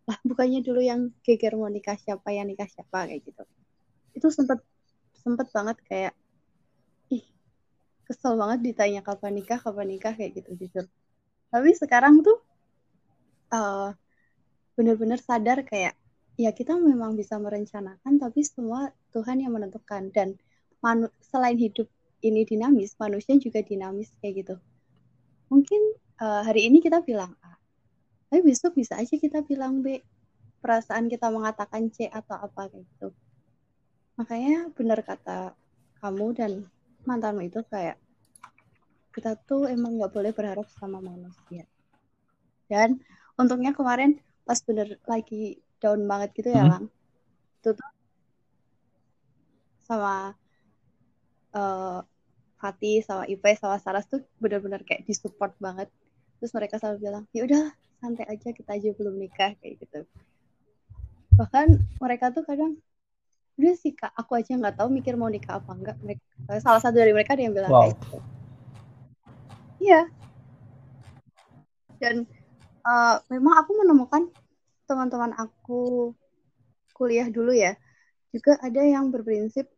[0.04, 3.44] lah bukannya dulu yang geger mau nikah siapa yang nikah siapa kayak gitu.
[4.14, 4.60] Itu sempet
[5.24, 6.14] sempet banget kayak
[7.10, 7.24] ih
[8.04, 10.86] kesel banget ditanya kapan nikah kapan nikah kayak gitu jujur.
[11.54, 12.38] Tapi sekarang tuh
[13.54, 13.96] uh,
[14.76, 15.96] bener-bener sadar kayak
[16.34, 20.12] ya kita memang bisa merencanakan tapi semua Tuhan yang menentukan.
[20.12, 20.36] Dan
[20.84, 21.88] manu selain hidup
[22.24, 24.56] ini dinamis manusia juga dinamis kayak gitu.
[25.48, 25.82] Mungkin
[26.20, 27.36] uh, hari ini kita bilang
[28.34, 30.02] tapi besok bisa aja kita bilang B
[30.58, 33.14] perasaan kita mengatakan C atau apa kayak gitu
[34.18, 35.54] makanya benar kata
[36.02, 36.52] kamu dan
[37.06, 38.02] mantanmu itu kayak
[39.14, 41.70] kita tuh emang nggak boleh berharap sama manusia
[42.66, 42.98] dan
[43.38, 44.18] untungnya kemarin
[44.50, 46.72] pas bener lagi down banget gitu ya, hmm.
[46.72, 46.86] Lang.
[47.60, 47.90] Itu tuh
[49.84, 50.32] sama
[51.52, 52.00] uh,
[52.56, 55.92] Fatih, sama Ipe, sama Saras tuh bener-bener kayak disupport banget.
[56.44, 57.72] Terus mereka selalu bilang, ya udah
[58.04, 60.04] santai aja kita aja belum nikah kayak gitu.
[61.40, 62.76] Bahkan mereka tuh kadang
[63.56, 65.96] udah sih kak, aku aja nggak tahu mikir mau nikah apa enggak.
[66.04, 66.20] Mereka,
[66.60, 67.88] salah satu dari mereka ada yang bilang wow.
[67.88, 68.18] kayak gitu.
[69.88, 70.02] Iya.
[72.04, 72.28] Dan
[72.84, 74.28] uh, memang aku menemukan
[74.84, 76.12] teman-teman aku
[76.92, 77.80] kuliah dulu ya
[78.36, 79.72] juga ada yang berprinsip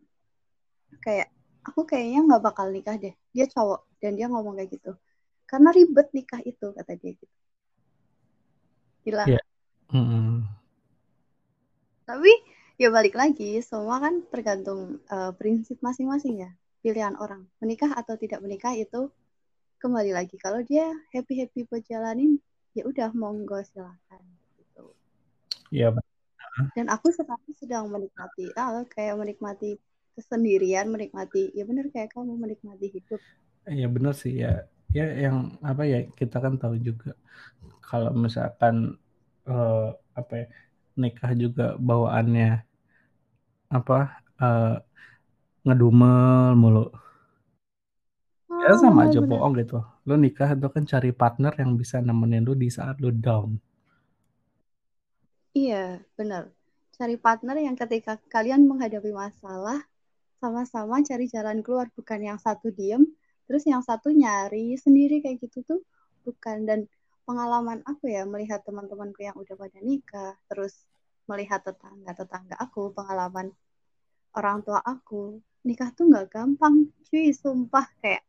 [1.06, 1.30] kayak
[1.62, 4.97] aku kayaknya nggak bakal nikah deh dia cowok dan dia ngomong kayak gitu
[5.45, 7.36] karena ribet nikah itu kata dia gitu
[9.05, 9.43] gila yeah.
[9.93, 10.29] mm -hmm.
[12.05, 12.31] tapi
[12.81, 18.41] ya balik lagi semua kan tergantung uh, prinsip masing-masing ya pilihan orang menikah atau tidak
[18.41, 19.10] menikah itu
[19.81, 22.41] kembali lagi kalau dia happy happy buat jalanin
[22.73, 24.21] ya udah monggo silahkan
[25.73, 25.91] Iya.
[26.71, 29.75] Dan aku sekarang sedang menikmati, ah, kayak menikmati
[30.15, 33.19] kesendirian, menikmati, ya benar kayak kamu menikmati hidup.
[33.67, 34.63] Iya benar sih ya.
[34.93, 37.17] Ya yang apa ya kita kan tahu juga
[37.83, 38.97] kalau misalkan
[39.47, 40.47] uh, apa ya
[40.95, 42.63] nikah juga bawaannya
[43.69, 44.75] apa uh,
[45.65, 46.85] ngedumel mulu.
[48.47, 49.81] Oh, ya sama aja bohong gitu.
[50.05, 53.57] Lo nikah itu kan cari partner yang bisa nemenin lu di saat lu down.
[55.55, 56.51] Iya, benar.
[56.95, 59.83] Cari partner yang ketika kalian menghadapi masalah,
[60.39, 63.07] sama-sama cari jalan keluar, bukan yang satu diem,
[63.45, 65.81] terus yang satu nyari sendiri kayak gitu tuh,
[66.27, 66.65] bukan.
[66.65, 66.79] Dan
[67.25, 70.86] pengalaman aku ya, melihat teman-temanku yang udah pada nikah, terus
[71.25, 73.53] melihat tetangga-tetangga aku, pengalaman
[74.38, 78.25] orang tua aku, nikah tuh nggak gampang, cuy, sumpah kayak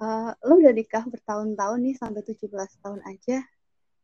[0.00, 3.44] uh, lo udah nikah bertahun-tahun nih sampai 17 tahun aja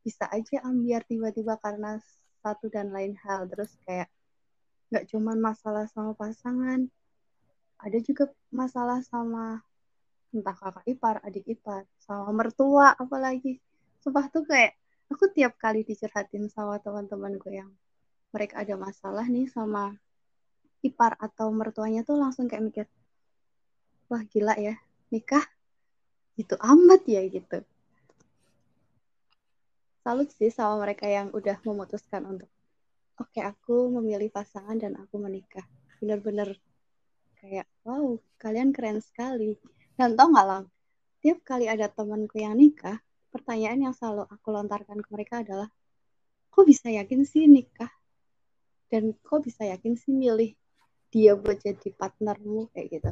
[0.03, 2.01] bisa aja ambiar tiba-tiba karena
[2.43, 4.11] satu dan lain hal terus kayak
[4.91, 6.91] nggak cuman masalah sama pasangan
[7.79, 9.63] ada juga masalah sama
[10.33, 13.61] entah kakak ipar adik ipar sama mertua apalagi.
[14.01, 14.75] Sumpah tuh kayak
[15.13, 17.71] aku tiap kali dicurhatin sama teman-teman gue yang
[18.33, 19.93] mereka ada masalah nih sama
[20.83, 22.87] ipar atau mertuanya tuh langsung kayak mikir
[24.11, 24.75] wah gila ya
[25.13, 25.45] nikah
[26.41, 27.61] gitu amat ya gitu.
[30.03, 32.51] Salut sih sama mereka yang udah memutuskan untuk
[33.21, 35.63] oke okay, aku memilih pasangan dan aku menikah.
[36.01, 36.57] Bener-bener
[37.39, 39.61] kayak wow kalian keren sekali
[40.03, 40.65] dan tau nggak lang?
[41.23, 42.99] Tiap kali ada temanku yang nikah
[43.31, 45.71] pertanyaan yang selalu aku lontarkan ke mereka adalah
[46.51, 47.87] kok bisa yakin sih nikah?
[48.91, 50.59] Dan kok bisa yakin sih milih
[51.15, 52.75] dia buat jadi partnermu?
[52.75, 53.11] Kayak gitu.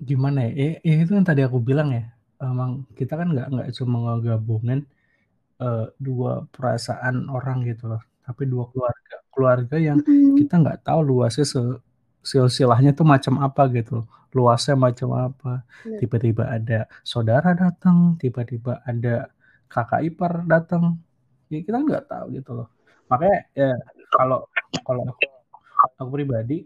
[0.00, 0.80] Gimana ya?
[0.80, 2.08] Eh, itu yang tadi aku bilang ya.
[2.40, 4.88] Emang kita kan nggak nggak cuma ngegabungin
[5.60, 8.00] uh, dua perasaan orang gitu loh.
[8.24, 9.20] Tapi dua keluarga.
[9.28, 10.40] Keluarga yang mm-hmm.
[10.40, 11.60] kita nggak tahu luasnya se
[12.22, 14.06] silsilahnya tuh macam apa gitu.
[14.32, 15.66] Luasnya macam apa.
[15.84, 19.28] Tiba-tiba ada saudara datang tiba-tiba ada
[19.68, 20.96] kakak ipar datang.
[21.52, 22.68] Ya kita nggak tahu gitu loh.
[23.10, 23.70] Makanya ya
[24.08, 24.48] kalau
[24.86, 25.26] kalau aku,
[26.00, 26.64] aku pribadi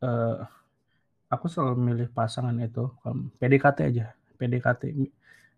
[0.00, 0.40] uh,
[1.28, 2.88] aku selalu milih pasangan itu
[3.36, 4.06] PDKT aja
[4.40, 4.96] PDKT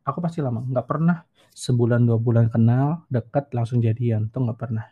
[0.03, 1.23] aku pasti lama nggak pernah
[1.53, 4.87] sebulan dua bulan kenal dekat langsung jadian tuh nggak pernah.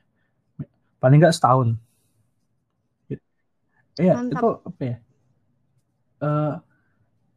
[1.01, 1.81] Paling nggak setahun
[4.01, 4.97] iya itu apa ya?
[6.21, 6.55] Uh,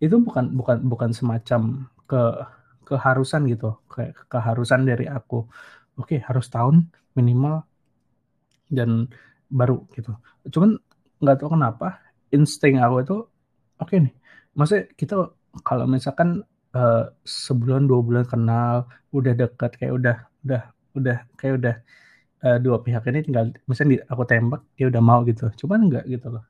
[0.04, 2.22] itu bukan bukan bukan semacam ke
[2.88, 3.80] keharusan gitu.
[3.92, 5.48] Kayak keharusan dari aku.
[6.00, 7.64] Oke harus tahun minimal
[8.72, 9.08] dan
[9.48, 10.18] baru gitu.
[10.50, 10.82] Cuman
[11.22, 12.02] nggak tahu kenapa
[12.34, 13.18] insting aku itu
[13.80, 14.14] oke okay nih.
[14.58, 15.16] Maksudnya kita
[15.62, 16.42] kalau misalkan
[16.74, 20.62] uh, sebulan dua bulan kenal udah dekat kayak udah udah
[20.98, 21.76] udah kayak udah
[22.44, 25.48] uh, dua pihak ini tinggal misalnya di, aku tembak dia udah mau gitu.
[25.62, 26.44] Cuman enggak gitu loh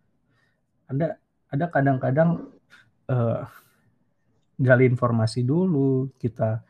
[0.93, 1.17] ada
[1.49, 2.49] ada kadang-kadang
[3.09, 3.41] uh,
[4.57, 6.61] gali informasi dulu kita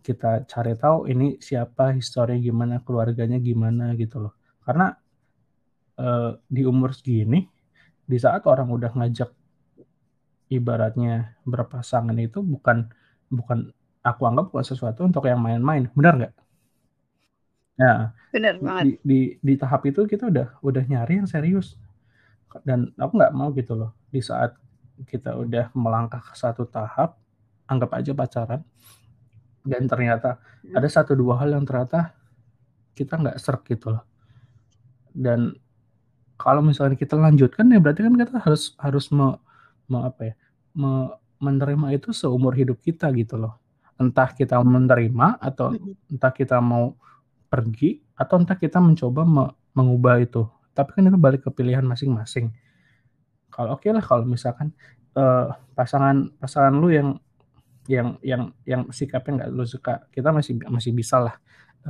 [0.00, 4.96] kita cari tahu ini siapa histori gimana keluarganya gimana gitu loh karena
[6.00, 7.44] uh, di umur segini
[8.08, 9.28] di saat orang udah ngajak
[10.48, 12.88] ibaratnya berpasangan itu bukan
[13.28, 13.68] bukan
[14.00, 16.34] aku anggap bukan sesuatu untuk yang main-main benar nggak
[17.78, 18.82] Ya, Bener di, banget.
[18.82, 21.78] di, di, di tahap itu kita udah udah nyari yang serius.
[22.64, 23.92] Dan aku nggak mau gitu loh.
[24.08, 24.56] Di saat
[25.06, 27.14] kita udah melangkah ke satu tahap,
[27.70, 28.60] anggap aja pacaran,
[29.62, 30.74] dan ternyata Hmm.
[30.74, 32.12] ada satu dua hal yang ternyata
[32.98, 34.04] kita nggak serk gitu loh.
[35.12, 35.54] Dan
[36.38, 39.38] kalau misalnya kita lanjutkan ya berarti kan kita harus harus me,
[39.90, 40.34] me apa ya
[40.74, 43.58] me, menerima itu seumur hidup kita gitu loh.
[43.98, 45.94] Entah kita menerima atau Mm-mm.
[46.10, 46.94] entah kita mau
[47.50, 50.46] pergi atau entah kita mencoba me- mengubah itu.
[50.78, 52.54] Tapi kan itu balik ke pilihan masing-masing.
[53.50, 54.70] Kalau oke lah kalau misalkan
[55.18, 57.18] eh, pasangan pasangan lu yang
[57.90, 61.34] yang yang yang sikapnya nggak lu suka, kita masih masih bisa lah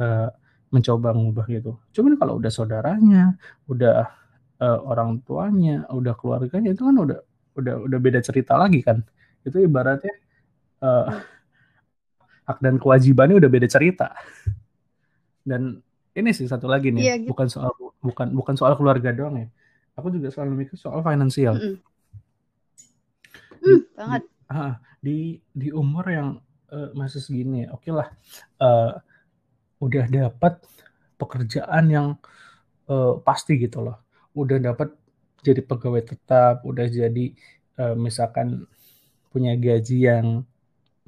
[0.00, 0.32] eh,
[0.72, 1.76] mencoba mengubah gitu.
[1.92, 3.36] Cuman kalau udah saudaranya,
[3.68, 4.08] udah
[4.64, 7.18] eh, orang tuanya, udah keluarganya itu kan udah
[7.60, 9.04] udah udah beda cerita lagi kan.
[9.44, 10.14] Itu ibaratnya
[10.80, 11.08] eh,
[12.48, 14.16] hak dan kewajibannya udah beda cerita.
[15.44, 15.84] Dan
[16.18, 17.28] ini sih satu lagi nih, Iya, gitu.
[17.32, 19.48] bukan soal bukan bukan soal keluarga doang ya.
[19.98, 21.54] Aku juga selalu mikir soal finansial.
[21.58, 21.74] Di,
[23.58, 24.22] Hmm, di, banget.
[24.50, 25.16] ah, di
[25.52, 26.28] di umur yang
[26.70, 28.08] eh, masih segini, oke lah,
[28.60, 28.92] eh,
[29.82, 30.58] udah dapat
[31.18, 32.08] pekerjaan yang
[32.90, 33.98] eh, pasti gitu loh.
[34.36, 34.94] Udah dapat
[35.42, 37.26] jadi pegawai tetap, udah jadi
[37.78, 38.66] eh, misalkan
[39.32, 40.26] punya gaji yang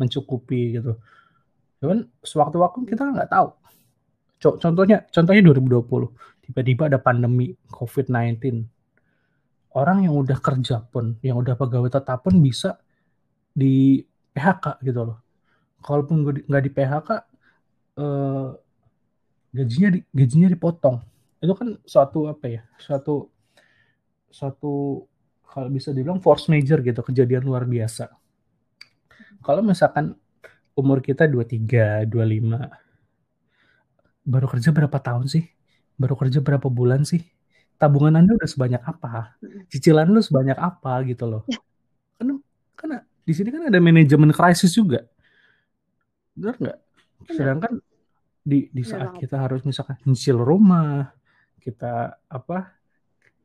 [0.01, 0.96] mencukupi gitu.
[1.81, 3.49] Cuman sewaktu-waktu kita nggak tahu.
[4.40, 6.09] Co- Contohnya, contohnya 2020,
[6.48, 8.64] tiba-tiba ada pandemi COVID-19.
[9.76, 12.81] Orang yang udah kerja pun, yang udah pegawai tetap pun bisa
[13.55, 14.03] di
[14.35, 15.18] PHK gitu loh.
[15.85, 17.09] Kalaupun nggak di PHK,
[18.00, 18.48] eh,
[19.55, 20.96] gajinya di, gajinya dipotong.
[21.38, 22.62] Itu kan suatu apa ya?
[22.81, 23.31] Suatu
[24.31, 25.05] suatu
[25.50, 28.11] kalau bisa dibilang force major gitu, kejadian luar biasa.
[29.42, 30.14] Kalau misalkan
[30.79, 32.89] umur kita 23, 25,
[34.31, 35.45] baru kerja berapa tahun sih?
[35.99, 37.27] Baru kerja berapa bulan sih?
[37.77, 39.35] Tabungan Anda udah sebanyak apa?
[39.73, 41.43] Cicilan lu sebanyak apa gitu loh.
[41.51, 41.59] Ya,
[42.21, 42.38] Kan
[42.79, 45.03] karena di sini kan ada manajemen krisis juga.
[46.37, 46.79] Benar nggak?
[47.35, 47.73] Sedangkan
[48.40, 51.11] di di Bener saat kita harus misalkan nyicil rumah,
[51.61, 52.77] kita apa?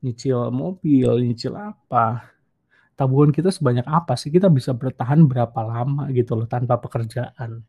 [0.04, 2.36] Nyicil mobil, nyicil apa?
[2.96, 4.32] Tabungan kita sebanyak apa sih?
[4.32, 7.64] Kita bisa bertahan berapa lama gitu loh tanpa pekerjaan.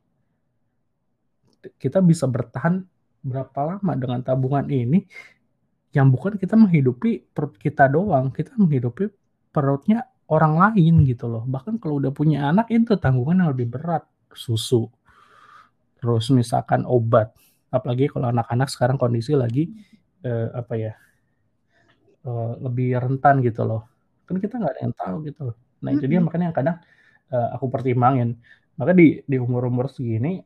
[1.78, 2.86] Kita bisa bertahan
[3.26, 5.02] berapa lama dengan tabungan ini
[5.90, 9.10] yang bukan kita menghidupi perut kita doang, kita menghidupi
[9.50, 11.42] perutnya orang lain gitu loh.
[11.48, 14.04] Bahkan kalau udah punya anak itu tanggungan yang lebih berat,
[14.36, 14.92] susu,
[15.98, 17.32] terus misalkan obat.
[17.72, 19.72] Apalagi kalau anak-anak sekarang kondisi lagi
[20.22, 20.92] eh, apa ya
[22.28, 23.88] eh, lebih rentan gitu loh.
[24.28, 25.56] Kan kita nggak ada yang tahu gitu loh.
[25.80, 26.76] Nah itu dia makanya yang kadang
[27.32, 28.36] eh, aku pertimbangin.
[28.76, 30.44] Maka di di umur-umur segini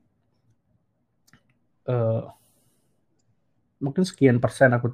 [1.91, 2.23] eh,
[3.85, 4.87] mungkin sekian persen aku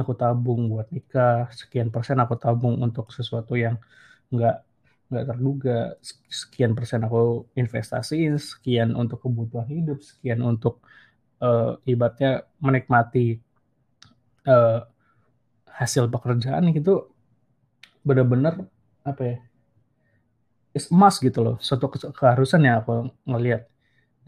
[0.00, 3.76] aku tabung buat nikah, sekian persen aku tabung untuk sesuatu yang
[4.34, 4.56] nggak
[5.10, 5.72] nggak terduga,
[6.40, 7.18] sekian persen aku
[7.60, 10.74] investasiin, sekian untuk kebutuhan hidup, sekian untuk
[11.44, 12.30] eh, ibaratnya
[12.66, 13.18] menikmati
[14.46, 14.78] eh,
[15.78, 16.94] hasil pekerjaan itu
[18.06, 18.54] benar-benar
[19.06, 19.36] apa ya
[20.72, 23.68] is emas gitu loh, suatu ke- keharusan yang aku ngelihat.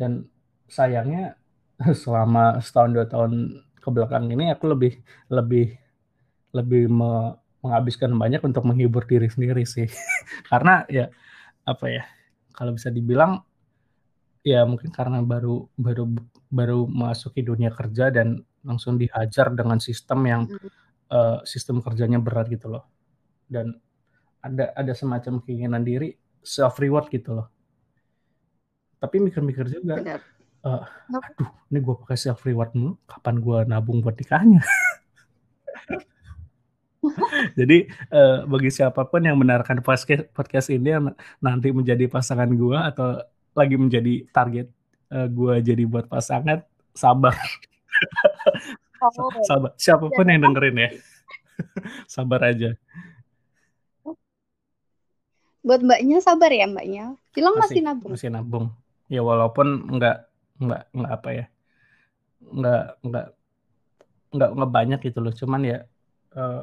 [0.01, 0.29] Dan
[0.69, 1.37] sayangnya
[2.05, 3.33] selama setahun dua tahun
[3.85, 4.93] ke belakang ini aku lebih
[5.37, 5.67] lebih
[6.57, 9.89] lebih me- menghabiskan banyak untuk menghibur diri sendiri sih
[10.51, 11.07] karena ya
[11.65, 12.03] apa ya
[12.57, 13.43] kalau bisa dibilang
[14.45, 16.05] ya mungkin karena baru baru
[16.53, 20.71] baru memasuki dunia kerja dan langsung dihajar dengan sistem yang Mm-mm.
[21.13, 22.85] eh, sistem kerjanya berat gitu loh
[23.49, 23.77] dan
[24.45, 27.49] ada ada semacam keinginan diri self reward gitu loh
[29.03, 30.21] tapi mikir-mikir juga Bener.
[30.65, 31.25] Nope.
[31.29, 32.97] aduh ini gue pakai self reward mulu.
[33.05, 34.65] Kapan gue nabung buat nikahnya?
[37.59, 42.79] Jadi eh, bagi siapa pun yang mendengarkan podcast podcast ini yang nanti menjadi pasangan gue
[42.81, 43.21] atau
[43.53, 44.73] lagi menjadi target
[45.13, 46.65] eh, gue jadi buat pasangan
[46.97, 47.37] sabar.
[47.37, 47.53] Sa-
[49.05, 49.77] Oh, sabar.
[49.77, 50.89] Siapa pun yang dengerin ya.
[52.09, 52.73] Sabar aja.
[55.61, 57.13] Buat mbaknya sabar ya mbaknya.
[57.37, 58.11] Bilang masih masih nabung.
[58.17, 58.67] masih nabung.
[59.13, 60.25] Ya walaupun nggak
[60.59, 61.45] nggak nggak apa ya
[62.45, 63.27] nggak nggak
[64.35, 65.33] nggak nggak banyak gitu loh.
[65.33, 65.79] Cuman ya
[66.37, 66.63] eh,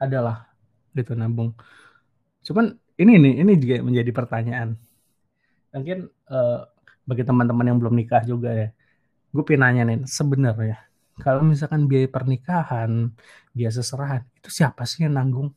[0.00, 0.50] adalah
[0.96, 1.52] gitu nabung.
[2.46, 4.68] Cuman ini nih ini juga menjadi pertanyaan.
[5.74, 6.60] Mungkin eh,
[7.06, 8.68] bagi teman-teman yang belum nikah juga ya
[9.36, 10.76] gue pengen nanya nih sebenarnya
[11.20, 13.12] kalau misalkan biaya pernikahan
[13.52, 15.48] biaya seserahan itu siapa sih yang nanggung?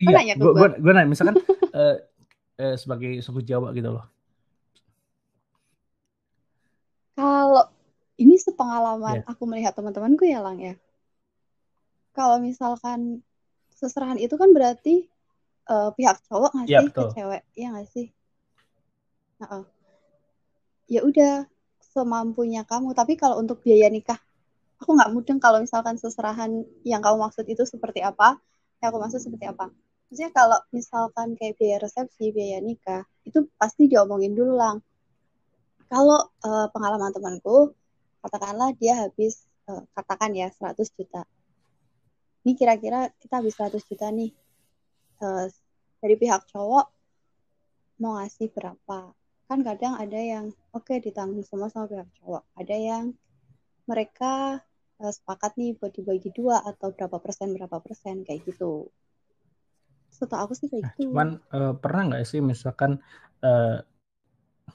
[0.00, 1.36] Iya gue gue gue nanya misalkan
[1.76, 1.96] eh,
[2.60, 4.17] eh, sebagai suku Jawa gitu loh
[7.18, 7.66] Kalau
[8.22, 9.26] ini sepengalaman Iya.
[9.26, 10.78] aku melihat teman-temanku ya Lang ya.
[12.14, 13.26] Kalau misalkan
[13.74, 15.10] seserahan itu kan berarti
[15.68, 18.06] eh, pihak cowok nggak Iya, sih ke cewek, ya nggak sih?
[19.42, 19.62] Heeh.
[20.88, 21.44] Ya udah
[21.82, 22.94] semampunya kamu.
[22.94, 24.16] Tapi kalau untuk biaya nikah,
[24.78, 28.38] aku nggak mudeng kalau misalkan seserahan yang kamu maksud itu seperti apa,
[28.80, 29.68] yang aku maksud seperti apa.
[30.08, 34.80] Maksudnya kalau misalkan kayak biaya resepsi, biaya nikah, itu pasti diomongin dulu lang.
[35.88, 37.72] Kalau eh, pengalaman temanku,
[38.20, 41.24] katakanlah dia habis, eh, katakan ya 100 juta.
[42.44, 44.30] Ini kira-kira kita habis 100 juta nih.
[45.18, 45.46] Eh,
[45.98, 46.86] dari pihak cowok
[47.98, 49.12] mau ngasih berapa.
[49.48, 52.42] Kan kadang ada yang oke okay, ditanggung semua sama pihak cowok.
[52.54, 53.04] Ada yang
[53.88, 54.62] mereka
[55.00, 58.92] uh, sepakat nih buat dibagi dua atau berapa persen berapa persen kayak gitu.
[60.12, 61.10] Setahu aku sih kayak nah, gitu.
[61.10, 63.00] Cuman uh, pernah nggak sih misalkan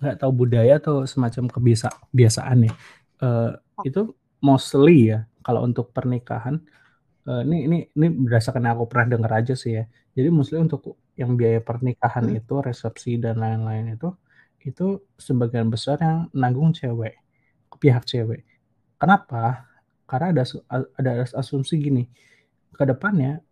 [0.02, 2.74] nggak tahu budaya atau semacam kebiasa kebiasaan nih
[3.22, 3.52] uh,
[3.86, 6.60] itu mostly ya kalau untuk pernikahan
[7.28, 9.84] uh, ini ini ini berdasarkan aku pernah dengar aja sih ya.
[10.14, 12.40] Jadi mostly untuk yang biaya pernikahan hmm.
[12.42, 14.10] itu resepsi dan lain-lain itu
[14.64, 17.20] itu sebagian besar yang nanggung cewek
[17.82, 18.48] pihak cewek.
[18.96, 19.68] Kenapa?
[20.08, 20.44] Karena ada
[20.96, 22.08] ada asumsi gini
[22.72, 23.44] ke depannya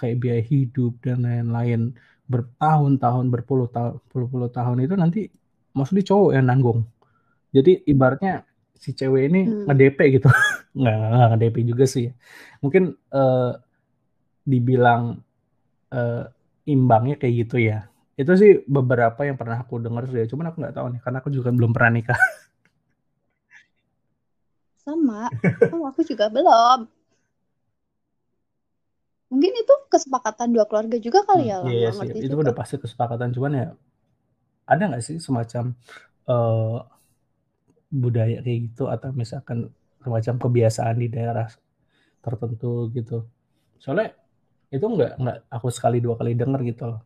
[0.00, 1.92] kayak biaya hidup dan lain-lain
[2.24, 4.00] bertahun-tahun berpuluh tahun
[4.48, 5.20] tahun itu nanti
[5.74, 6.86] mostly cowok yang nanggung.
[7.50, 8.46] Jadi ibaratnya
[8.78, 9.66] si cewek ini hmm.
[9.70, 10.30] nge-DP gitu.
[10.78, 12.08] nggak nggak nge-DP juga sih.
[12.62, 13.52] Mungkin uh,
[14.46, 15.18] dibilang
[15.90, 16.24] uh,
[16.64, 17.90] imbangnya kayak gitu ya.
[18.14, 20.26] Itu sih beberapa yang pernah aku dengar sih.
[20.30, 22.18] Cuman aku nggak tahu nih karena aku juga belum pernah nikah.
[24.84, 25.32] Sama.
[25.72, 26.86] Oh, aku juga belum.
[29.32, 31.58] Mungkin itu kesepakatan dua keluarga juga kali ya.
[31.64, 32.22] Hmm, iya, sih.
[32.22, 33.34] Itu udah pasti kesepakatan.
[33.34, 33.68] Cuman ya
[34.64, 35.76] ada nggak sih semacam
[36.28, 36.84] uh,
[37.92, 39.70] budaya kayak gitu atau misalkan
[40.02, 41.48] semacam kebiasaan di daerah
[42.24, 43.28] tertentu gitu.
[43.78, 44.16] Soalnya
[44.72, 47.00] itu nggak nggak aku sekali dua kali denger gitu loh.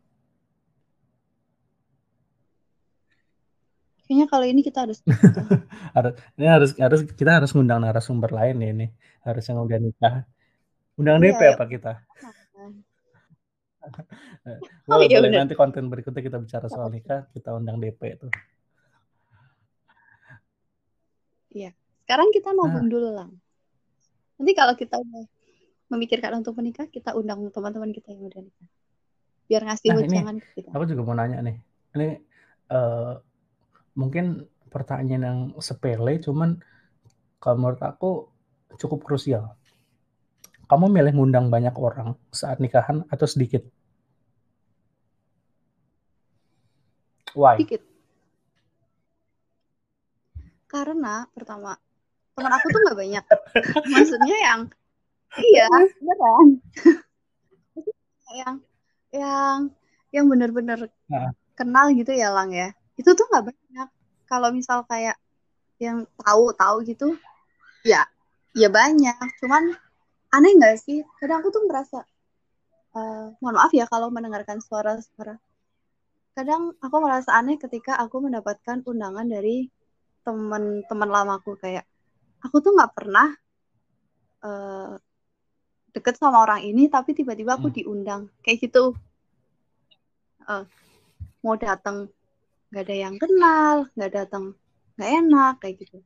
[4.09, 5.05] Kayaknya kalau ini kita harus
[5.95, 8.87] harus ini harus harus kita harus ngundang narasumber lain ya ini
[9.21, 10.25] harus yang udah nikah
[10.97, 11.49] undang iya, DP ya.
[11.55, 11.93] apa kita
[14.89, 15.37] oh, boleh, iya, boleh.
[15.37, 18.27] nanti konten berikutnya kita bicara soal nikah kita undang DP itu
[21.49, 21.71] iya.
[22.09, 22.81] Sekarang kita mau nah.
[22.81, 23.37] dulu lang.
[24.41, 25.29] Nanti kalau kita udah
[25.93, 28.69] memikirkan untuk menikah kita undang teman-teman kita yang udah nikah.
[29.45, 30.73] Biar ngasih nah, wejangan ke kita.
[30.73, 31.61] aku juga mau nanya nih.
[31.93, 32.09] Ini
[32.73, 33.13] uh,
[33.93, 34.41] mungkin
[34.73, 36.57] pertanyaan yang sepele cuman
[37.37, 38.25] kalau menurut aku
[38.81, 39.53] cukup krusial.
[40.65, 43.61] Kamu milih ngundang banyak orang saat nikahan atau sedikit?
[47.39, 47.55] Why?
[47.55, 47.81] Sedikit.
[50.67, 51.79] Karena pertama
[52.35, 53.23] teman aku tuh nggak banyak.
[53.95, 54.61] Maksudnya yang
[55.39, 55.67] iya
[56.03, 56.47] beneran.
[58.43, 58.55] yang
[59.15, 59.59] yang
[60.11, 61.31] yang benar-benar nah.
[61.55, 62.75] kenal gitu ya lang ya.
[62.99, 63.87] Itu tuh nggak banyak.
[64.27, 65.15] Kalau misal kayak
[65.79, 67.15] yang tahu-tahu gitu,
[67.87, 68.03] ya
[68.51, 69.15] ya banyak.
[69.39, 69.79] Cuman
[70.35, 72.03] aneh nggak sih kadang aku tuh merasa
[72.93, 75.41] uh, mohon maaf ya kalau mendengarkan suara-suara
[76.39, 79.67] kadang aku merasa aneh ketika aku mendapatkan undangan dari
[80.23, 81.83] teman-teman lamaku kayak
[82.39, 83.27] aku tuh nggak pernah
[84.47, 84.95] uh,
[85.91, 87.75] deket sama orang ini tapi tiba-tiba aku hmm.
[87.75, 88.21] diundang.
[88.39, 88.95] Kayak gitu.
[90.47, 90.63] Uh,
[91.43, 92.07] mau datang
[92.71, 94.55] nggak ada yang kenal nggak datang
[94.95, 95.99] nggak enak kayak gitu.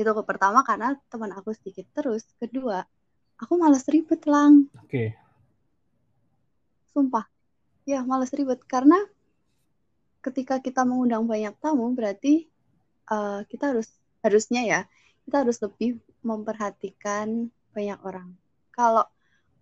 [0.00, 2.24] Itu ke pertama karena teman aku sedikit terus.
[2.40, 2.80] Kedua
[3.36, 4.72] aku males ribet lang.
[4.80, 4.88] Oke.
[4.88, 5.08] Okay.
[6.96, 7.35] sumpah
[7.86, 8.60] ya males ribet.
[8.66, 8.98] Karena
[10.20, 12.50] ketika kita mengundang banyak tamu berarti
[13.08, 13.88] uh, kita harus
[14.26, 14.80] harusnya ya
[15.22, 18.34] kita harus lebih memperhatikan banyak orang.
[18.74, 19.06] Kalau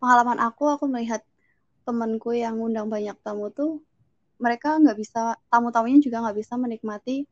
[0.00, 1.20] pengalaman aku aku melihat
[1.84, 3.84] temanku yang undang banyak tamu tuh
[4.40, 7.28] mereka nggak bisa tamu-tamunya juga nggak bisa menikmati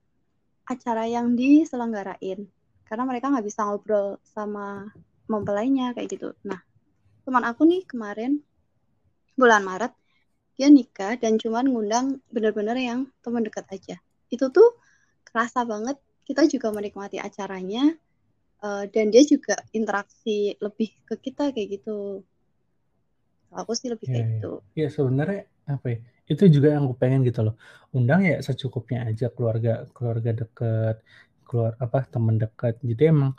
[0.69, 2.45] acara yang diselenggarain.
[2.85, 4.93] Karena mereka nggak bisa ngobrol sama
[5.29, 6.37] mempelainya kayak gitu.
[6.45, 6.61] Nah,
[7.25, 8.45] teman aku nih kemarin
[9.33, 10.02] bulan Maret
[10.57, 13.97] dia nikah dan cuman ngundang bener-bener yang teman dekat aja.
[14.29, 14.77] Itu tuh
[15.25, 15.97] kerasa banget
[16.29, 17.97] kita juga menikmati acaranya
[18.63, 22.23] uh, dan dia juga interaksi lebih ke kita kayak gitu.
[23.53, 24.33] Aku sih lebih ya, kayak ya.
[24.37, 24.53] gitu.
[24.77, 25.99] Ya sebenarnya apa ya?
[26.29, 27.57] Itu juga yang aku pengen gitu loh.
[27.93, 31.05] Undang ya secukupnya aja keluarga keluarga dekat
[31.53, 33.37] keluar apa teman dekat jadi emang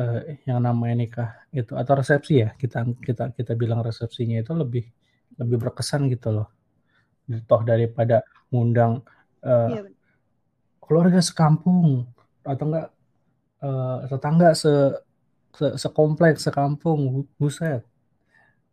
[0.00, 4.88] uh, yang namanya nikah itu atau resepsi ya kita kita kita bilang resepsinya itu lebih
[5.40, 6.48] lebih berkesan gitu loh.
[7.48, 8.20] Toh daripada
[8.52, 9.00] ngundang
[9.42, 9.82] uh, iya,
[10.78, 12.04] keluarga sekampung
[12.44, 12.88] atau enggak
[13.64, 14.72] uh, tetangga se,
[15.56, 17.82] se sekompleks sekampung buset.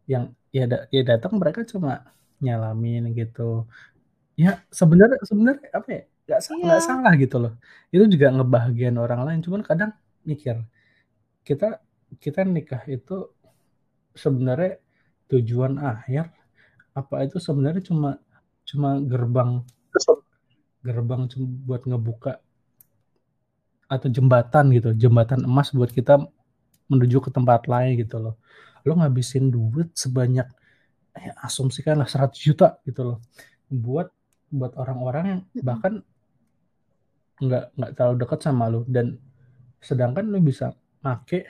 [0.06, 2.12] Yang ya da, ya datang mereka cuma
[2.44, 3.66] nyalamin gitu.
[4.36, 6.02] Ya sebenarnya sebenarnya apa ya
[6.32, 6.84] nggak iya.
[6.84, 7.54] salah gitu loh.
[7.90, 9.92] Itu juga ngebahagiain orang lain cuman kadang
[10.22, 10.62] mikir
[11.42, 11.82] kita
[12.22, 13.32] kita nikah itu
[14.14, 14.78] sebenarnya
[15.32, 16.30] tujuan akhir
[16.92, 18.20] apa itu sebenarnya cuma
[18.68, 19.64] cuma gerbang
[20.82, 21.22] gerbang
[21.64, 22.42] buat ngebuka
[23.92, 26.24] atau jembatan gitu jembatan emas buat kita
[26.92, 28.36] menuju ke tempat lain gitu loh.
[28.84, 30.48] Lo ngabisin duit sebanyak
[31.16, 33.18] eh, asumsikan lah 100 juta gitu loh.
[33.72, 34.12] Buat
[34.52, 36.04] buat orang-orang yang bahkan
[37.40, 38.84] nggak nggak terlalu dekat sama lo.
[38.84, 39.16] Dan
[39.80, 41.48] sedangkan lo bisa make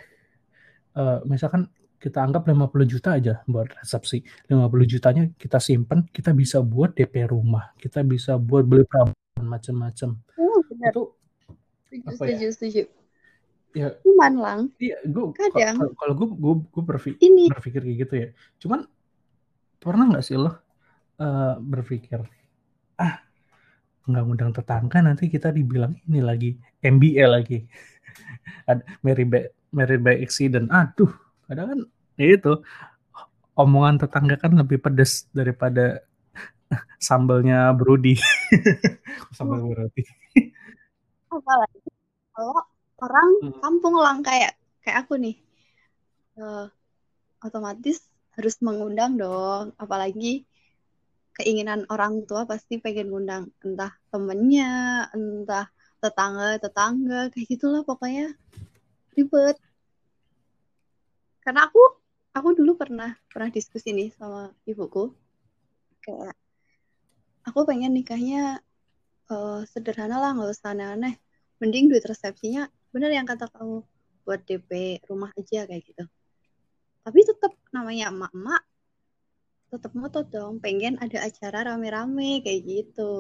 [0.96, 1.66] uh, misalkan
[2.02, 4.26] kita anggap 50 juta aja buat resepsi.
[4.50, 4.58] 50
[4.90, 10.18] jutanya kita simpen, kita bisa buat DP rumah, kita bisa buat beli perabot macam-macam.
[10.42, 11.14] Oh, Itu
[12.10, 12.52] apa setuju, ya?
[12.52, 12.84] setuju.
[13.72, 14.60] Ya, cuman lang.
[14.82, 17.48] Iya, gue kadang kalau gue gue gue berpikir, ini.
[17.48, 18.30] berpikir kayak gitu ya.
[18.60, 18.84] Cuman
[19.82, 20.54] pernah nggak sih lo
[21.18, 22.22] uh, berpikir
[23.02, 23.18] ah
[24.06, 26.54] nggak ngundang tetangga nanti kita dibilang ini lagi
[26.86, 27.66] MBA lagi
[28.70, 31.10] ada Mary by Mary by accident aduh
[31.52, 31.80] kadang kan
[32.16, 32.54] ya itu
[33.60, 36.00] omongan tetangga kan lebih pedes daripada
[37.08, 38.16] sambalnya Brody.
[39.38, 39.68] Sambal oh.
[39.76, 40.04] Brody.
[41.32, 41.90] Apalagi
[42.32, 42.64] kalau
[43.02, 43.60] orang hmm.
[43.60, 45.36] kampung lang kayak kayak aku nih.
[46.40, 46.72] Uh,
[47.44, 48.08] otomatis
[48.40, 49.76] harus mengundang dong.
[49.76, 50.48] Apalagi
[51.36, 55.68] keinginan orang tua pasti pengen ngundang entah temennya entah
[56.02, 58.32] tetangga tetangga kayak gitulah pokoknya.
[59.12, 59.60] Ribet
[61.42, 61.82] karena aku
[62.32, 65.12] aku dulu pernah pernah diskusi nih sama ibuku.
[66.02, 66.38] Kayak
[67.46, 68.62] aku pengen nikahnya
[69.30, 71.18] uh, sederhana lah nggak usah aneh-aneh.
[71.62, 73.86] Mending duit resepsinya bener yang kata kamu
[74.26, 76.06] buat DP rumah aja kayak gitu.
[77.02, 78.62] Tapi tetap namanya emak-emak
[79.72, 80.62] tetap ngotot dong.
[80.62, 83.12] Pengen ada acara rame-rame kayak gitu.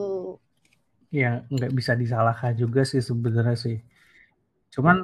[1.09, 3.77] Ya nggak bisa disalahkan juga sih sebenarnya sih.
[4.71, 5.03] Cuman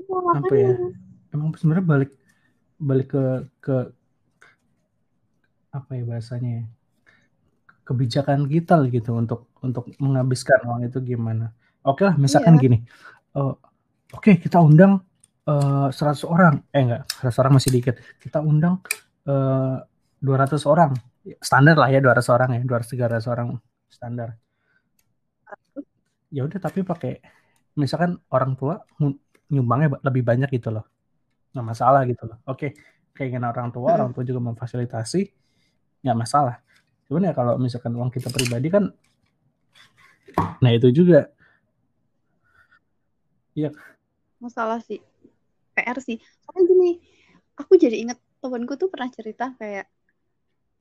[0.00, 0.72] ya, apa ya
[1.30, 2.10] emang sebenarnya balik
[2.78, 3.24] balik ke
[3.62, 3.76] ke
[5.74, 6.64] apa ya bahasanya ya?
[7.84, 11.52] Kebijakan kita gitu untuk untuk menghabiskan uang itu gimana.
[11.84, 12.62] Oke lah misalkan iya.
[12.62, 12.78] gini.
[13.36, 13.52] Uh,
[14.14, 15.04] oke okay, kita undang
[15.44, 16.64] uh, 100 orang.
[16.72, 18.00] Eh enggak 100 orang masih dikit.
[18.22, 18.80] Kita undang
[19.28, 19.82] uh,
[20.22, 20.96] 200 orang.
[21.40, 23.48] Standar lah ya 200 orang ya 200 300 orang
[23.92, 24.36] standar.
[26.32, 27.20] Ya udah tapi pakai
[27.76, 28.82] misalkan orang tua
[29.50, 30.93] nyumbangnya lebih banyak gitu loh
[31.54, 32.38] nggak masalah gitu loh.
[32.50, 32.74] Oke
[33.14, 35.22] keinginan orang tua orang tua juga memfasilitasi
[36.02, 36.58] nggak masalah.
[37.06, 38.90] Cuman ya kalau misalkan uang kita pribadi kan
[40.58, 41.30] nah itu juga.
[43.54, 43.70] Iya.
[44.42, 44.98] Masalah sih.
[45.78, 46.18] PR sih.
[46.42, 46.90] Soalnya gini
[47.54, 49.86] aku jadi inget temanku tuh pernah cerita kayak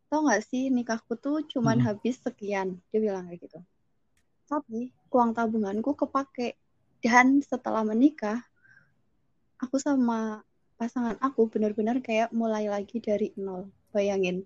[0.09, 1.86] tau gak sih nikahku tuh cuman hmm.
[1.89, 3.59] habis sekian dia bilang kayak gitu.
[4.49, 6.57] Tapi uang tabunganku kepake.
[7.03, 8.41] Dan setelah menikah
[9.59, 10.41] aku sama
[10.84, 13.72] pasangan aku benar-benar kayak mulai lagi dari nol.
[13.96, 14.44] Bayangin.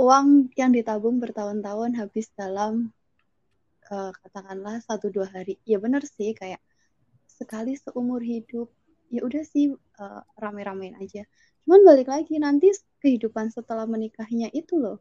[0.00, 2.88] Uang yang ditabung bertahun-tahun habis dalam
[3.92, 5.60] uh, katakanlah satu dua hari.
[5.68, 6.64] Ya benar sih kayak
[7.28, 8.72] sekali seumur hidup.
[9.12, 11.28] Ya udah sih uh, rame-ramein aja.
[11.68, 12.72] Cuman balik lagi nanti
[13.04, 14.96] kehidupan setelah menikahnya itu loh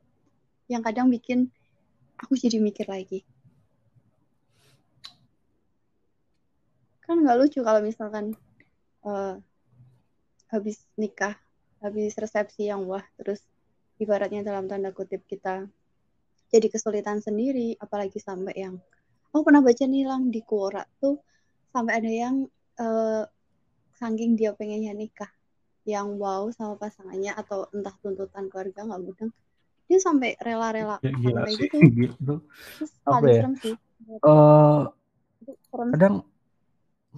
[0.68, 1.48] yang kadang bikin
[2.20, 3.24] aku jadi mikir lagi.
[7.08, 8.36] Kan nggak lucu kalau misalkan
[9.08, 9.40] uh,
[10.54, 11.34] habis nikah,
[11.82, 13.42] habis resepsi yang wah, terus
[13.98, 15.66] ibaratnya dalam tanda kutip kita
[16.54, 18.78] jadi kesulitan sendiri, apalagi sampai yang
[19.34, 21.18] oh pernah baca nih lang di Quora tuh
[21.74, 22.46] sampai ada yang
[22.78, 23.26] uh,
[23.98, 25.30] saking dia pengennya nikah
[25.90, 29.32] yang wow sama pasangannya atau entah tuntutan keluarga nggak mudeng
[29.90, 31.78] dia sampai rela-rela ya, gitu.
[32.08, 32.34] gitu.
[32.80, 33.44] Terus apa ya?
[33.60, 33.76] Sih.
[34.24, 34.88] Uh,
[35.92, 36.24] kadang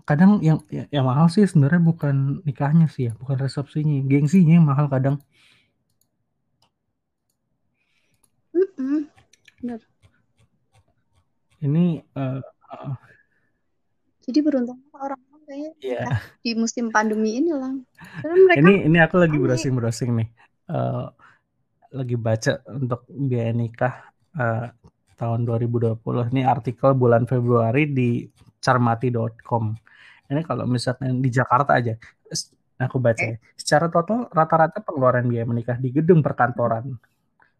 [0.04, 4.68] kadang yang ya, yang mahal sih sebenarnya bukan nikahnya sih ya, bukan resepsinya, gengsinya yang
[4.68, 5.24] mahal kadang.
[9.66, 9.82] Benar.
[11.64, 12.93] Ini uh, uh,
[14.26, 16.22] Jadi beruntung orang-orang kayaknya yeah.
[16.41, 17.74] di musim pandemi ini lah.
[18.26, 20.30] mereka ini ini aku lagi browsing-browsing nih.
[20.70, 21.10] Uh,
[21.93, 24.70] lagi baca untuk biaya nikah uh,
[25.18, 25.98] tahun 2020.
[26.36, 28.28] Ini artikel bulan Februari di
[28.66, 29.78] carmati.com.
[30.26, 31.93] Ini kalau misalkan di Jakarta aja,
[32.82, 33.38] aku baca ya.
[33.53, 36.97] Secara total rata-rata pengeluaran biaya menikah di gedung perkantoran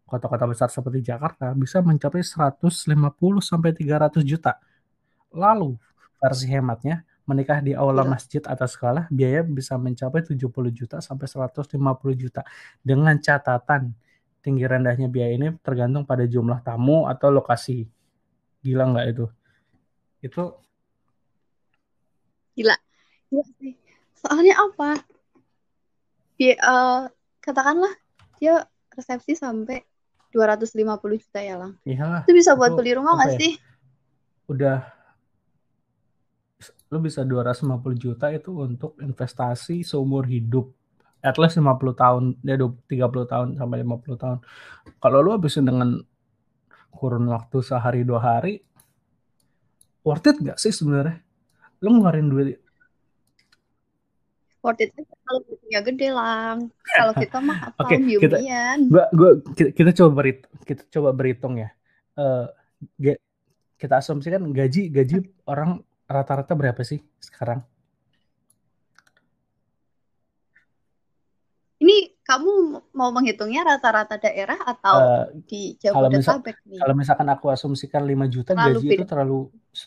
[0.06, 2.70] kota-kota besar seperti Jakarta bisa mencapai 150
[3.42, 4.62] sampai 300 juta.
[5.34, 5.78] Lalu
[6.22, 8.14] versi hematnya menikah di aula Gila.
[8.14, 11.74] masjid atau sekolah biaya bisa mencapai 70 juta sampai 150
[12.14, 12.46] juta
[12.86, 13.98] dengan catatan
[14.46, 17.90] tinggi rendahnya biaya ini tergantung pada jumlah tamu atau lokasi
[18.62, 19.26] gila nggak itu
[20.22, 20.44] itu
[22.56, 22.76] Gila.
[23.30, 23.76] Gila sih.
[24.16, 25.00] Soalnya apa?
[26.36, 27.02] Dia, eh,
[27.40, 27.94] katakanlah
[28.40, 29.84] dia resepsi sampai
[30.36, 31.80] 250 juta ya, Lang.
[31.88, 33.40] iyalah Itu bisa buat itu beli rumah nggak ya?
[33.40, 33.54] sih?
[34.46, 34.78] udah
[36.94, 40.70] lu bisa 250 juta itu untuk investasi seumur hidup
[41.26, 44.38] at least 50 tahun ya 30 tahun sampai 50 tahun
[45.02, 45.98] kalau lu habisin dengan
[46.94, 48.62] kurun waktu sehari dua hari
[50.06, 51.26] worth it gak sih sebenarnya
[51.86, 52.58] lu ngeluarin duit
[54.60, 56.58] Worth it kalau duitnya gede, Lang.
[56.84, 57.78] Kalau kita mah apa?
[57.86, 58.42] Oke, kita-
[58.84, 61.70] gua gua kita, kita coba berit kita coba berhitung ya
[62.16, 62.46] Eh,
[62.98, 63.22] ga-
[63.76, 67.62] kita asumsikan gaji gaji orang rata-rata berapa sih sekarang
[71.76, 72.52] Ini kamu
[72.92, 76.80] mau menghitungnya rata-rata daerah atau Eh, di kalau misal- Jabodetabek nih?
[76.80, 78.96] kalau misalkan aku asumsikan 5 juta Terlalu gaji beda.
[78.96, 79.40] itu terlalu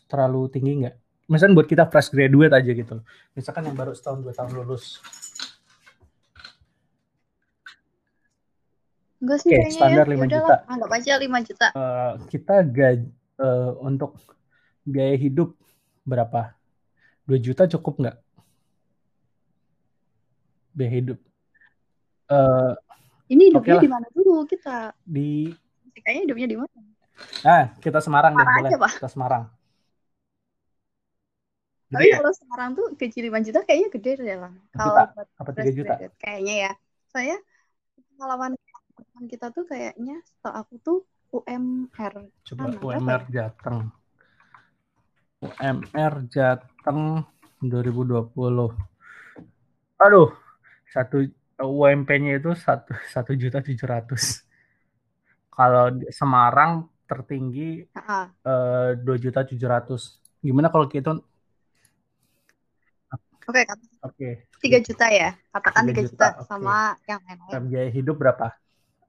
[0.04, 0.96] terlalu tinggi nggak
[1.28, 2.96] misalkan buat kita fresh graduate aja gitu
[3.32, 4.98] misalkan yang baru setahun dua tahun lulus
[9.18, 10.10] Enggak sih Oke, kayaknya standar ya.
[10.10, 10.56] 5 Yaudahlah, juta.
[10.68, 11.66] anggap aja 5 juta.
[11.68, 13.06] Eh, kita gaji
[13.36, 14.10] eh, untuk
[14.84, 15.58] biaya hidup
[16.02, 16.54] berapa
[17.24, 18.16] 2 juta cukup nggak
[20.72, 21.18] biaya hidup
[22.28, 22.72] Eh,
[23.26, 23.82] Ini hidupnya Oke lah.
[23.82, 24.92] di mana dulu kita?
[25.02, 25.48] di
[25.98, 26.72] Kayaknya hidupnya di mana?
[27.42, 28.90] ah kita Semarang deh Semarang boleh aja, Pak.
[28.94, 29.44] kita Semarang
[31.88, 32.20] Tapi ya?
[32.20, 34.52] kalau sekarang tuh gaji 5 juta kayaknya gede deh lah.
[34.76, 36.72] Kalau buat apa 3 fresh juta graduate kayaknya ya.
[37.08, 37.36] Saya
[38.16, 38.52] pengalaman
[39.30, 42.14] kita tuh kayaknya setahu aku tuh UMR.
[42.52, 43.78] coba berapa UMR Jateng
[45.44, 47.22] UMR Jateng
[47.60, 48.32] 2020
[49.98, 50.30] aduh
[50.88, 51.26] satu
[51.58, 54.46] UMP-nya itu satu satu juta tujuh ratus
[55.50, 57.82] kalau Semarang tertinggi
[58.46, 61.18] eh, dua juta tujuh ratus gimana kalau kita
[63.48, 64.28] Oke, kata oke
[64.60, 65.32] 3 juta ya.
[65.56, 66.44] Katakan 3 3 juta, juta, oke.
[66.44, 66.76] sama
[67.08, 67.64] yang lain-lain.
[67.72, 68.52] biaya hidup berapa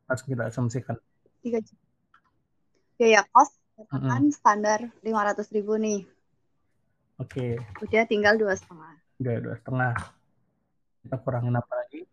[0.07, 0.95] harus kita asumsikan
[1.43, 1.85] 3 juta.
[2.95, 6.07] Biaya kos katakan standar 500 ribu nih.
[7.19, 8.95] oke Udah tinggal dua setengah.
[9.19, 9.93] udah dua setengah
[11.03, 12.07] kita kurangin apa lagi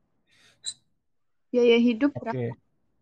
[1.55, 2.55] Biaya hidup oke berapa?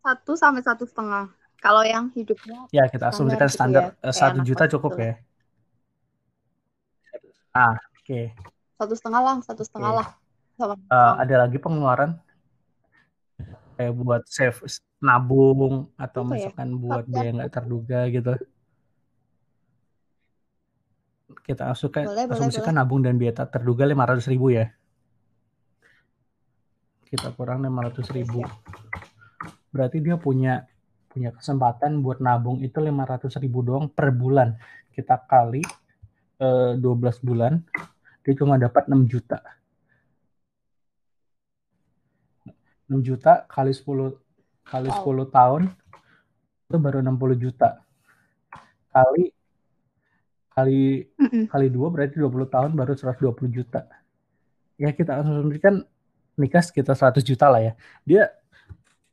[0.05, 1.33] Satu sampai satu setengah.
[1.65, 4.65] Kalau yang hidupnya ya kita asumsikan Standar standar gitu ya, eh, kayak satu anak juta
[4.69, 5.05] cukup gitu.
[5.09, 5.15] ya
[7.55, 8.21] ah oke
[8.85, 10.07] satu setengah lah, satu setengah lah.
[10.61, 10.77] Sama.
[10.77, 12.21] Eh, ada lagi pengeluaran?
[13.75, 14.61] Kayak buat save
[15.03, 16.47] nabung atau Apa ya?
[16.47, 18.33] misalkan buat Tapi biaya nggak terduga gitu.
[21.45, 24.69] Kita asumsikan Boleh, boleh, asumsikan nabung dan biaya tak terduga 500 ribu ya?
[27.09, 28.45] Kita kurang 500 ribu.
[29.75, 30.69] Berarti dia punya
[31.11, 34.55] punya kesempatan buat nabung itu 500 ribu doang per bulan.
[34.95, 35.65] Kita kali
[36.39, 37.59] eh, 12 bulan
[38.25, 39.39] dia cuma dapat 6 juta.
[42.89, 44.17] 6 juta kali 10
[44.65, 45.29] kali Wow.
[45.29, 45.63] 10 tahun
[46.69, 47.85] itu baru 60 juta.
[48.93, 49.25] Kali
[50.55, 51.11] kali
[51.51, 53.85] kali dua berarti 20 tahun baru 120 juta.
[54.81, 55.85] Ya kita asumsikan
[56.35, 57.73] nikah sekitar 100 juta lah ya.
[58.07, 58.31] Dia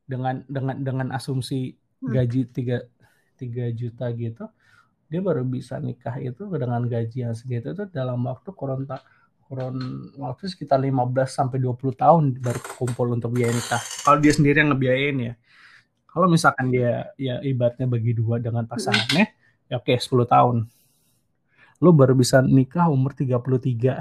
[0.07, 2.17] dengan dengan dengan asumsi Hmm.
[2.17, 2.81] gaji 3
[3.37, 4.49] 3 juta gitu
[5.11, 8.87] dia baru bisa nikah itu dengan gaji yang segitu itu dalam waktu kurun
[9.43, 9.75] kurun
[10.15, 10.95] waktu sekitar 15
[11.27, 13.83] sampai 20 tahun baru kumpul untuk biaya nikah.
[14.07, 15.33] Kalau dia sendiri yang ngebiayain ya.
[16.07, 19.27] Kalau misalkan dia ya ibaratnya bagi dua dengan pasangannya
[19.67, 20.57] ya oke 10 tahun.
[21.83, 23.99] Lu baru bisa nikah umur 33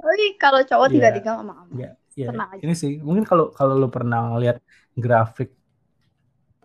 [0.00, 0.94] Tapi kalau cowok Iya.
[0.96, 1.72] tiga-tiga sama kamu.
[2.22, 2.62] Ya Tenang aja.
[2.62, 2.92] ini sih.
[3.06, 4.56] Mungkin kalau kalau lu pernah lihat
[5.04, 5.48] grafik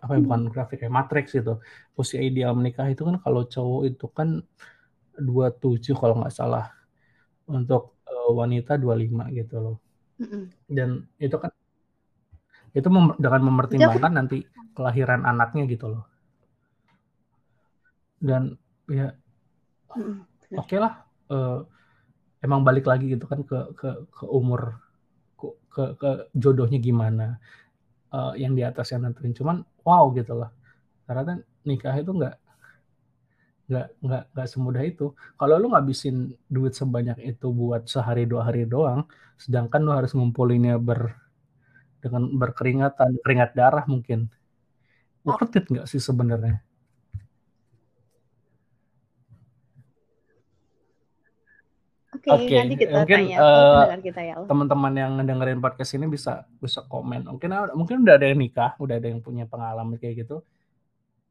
[0.02, 0.26] apa ya Hmm.
[0.26, 1.52] bukan grafik ya matrix itu
[2.00, 4.28] usia ideal menikah itu kan kalau cowok itu kan
[5.28, 6.64] 27 kalau nggak salah.
[7.56, 9.76] Untuk eh, wanita 25 gitu loh.
[10.76, 10.90] Dan
[11.24, 11.52] itu kan
[12.78, 14.36] itu mem- dengan mempertimbangkan nanti
[14.76, 16.02] kelahiran anaknya gitu loh.
[18.22, 19.14] Dan ya
[20.60, 20.92] oke lah
[21.32, 21.58] eh,
[22.46, 24.62] emang balik lagi gitu kan ke ke ke umur
[25.72, 27.38] ke ke, jodohnya gimana
[28.08, 29.36] Eh, yang di atas yang nentuin.
[29.36, 30.48] Cuman wow gitu loh.
[31.04, 31.38] Karena kan
[31.68, 32.34] nikah itu nggak
[33.68, 35.12] nggak nggak nggak semudah itu.
[35.36, 39.04] Kalau lu ngabisin duit sebanyak itu buat sehari dua hari doang
[39.36, 41.14] sedangkan lu harus ngumpulinnya ber
[42.02, 44.32] dengan berkeringatan keringat darah mungkin.
[45.26, 46.64] Worth it nggak sih sebenarnya?
[52.18, 54.34] Oke, Oke, nanti kita mungkin tanya uh, kita ya.
[54.50, 57.30] teman-teman yang ngedengerin podcast ini bisa bisa komen.
[57.30, 60.42] Mungkin mungkin udah ada yang nikah, udah ada yang punya pengalaman kayak gitu.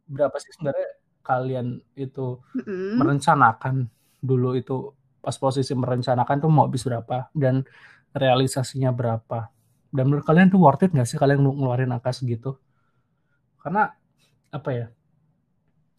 [0.07, 0.89] Berapa sih sebenarnya
[1.27, 2.95] kalian itu Mm-mm.
[2.95, 3.91] merencanakan
[4.23, 7.67] dulu itu pas posisi merencanakan tuh mau habis berapa dan
[8.15, 9.51] realisasinya berapa?
[9.91, 12.55] Dan menurut kalian tuh worth it nggak sih kalian ngeluarin angka segitu?
[13.59, 13.91] Karena
[14.55, 14.87] apa ya?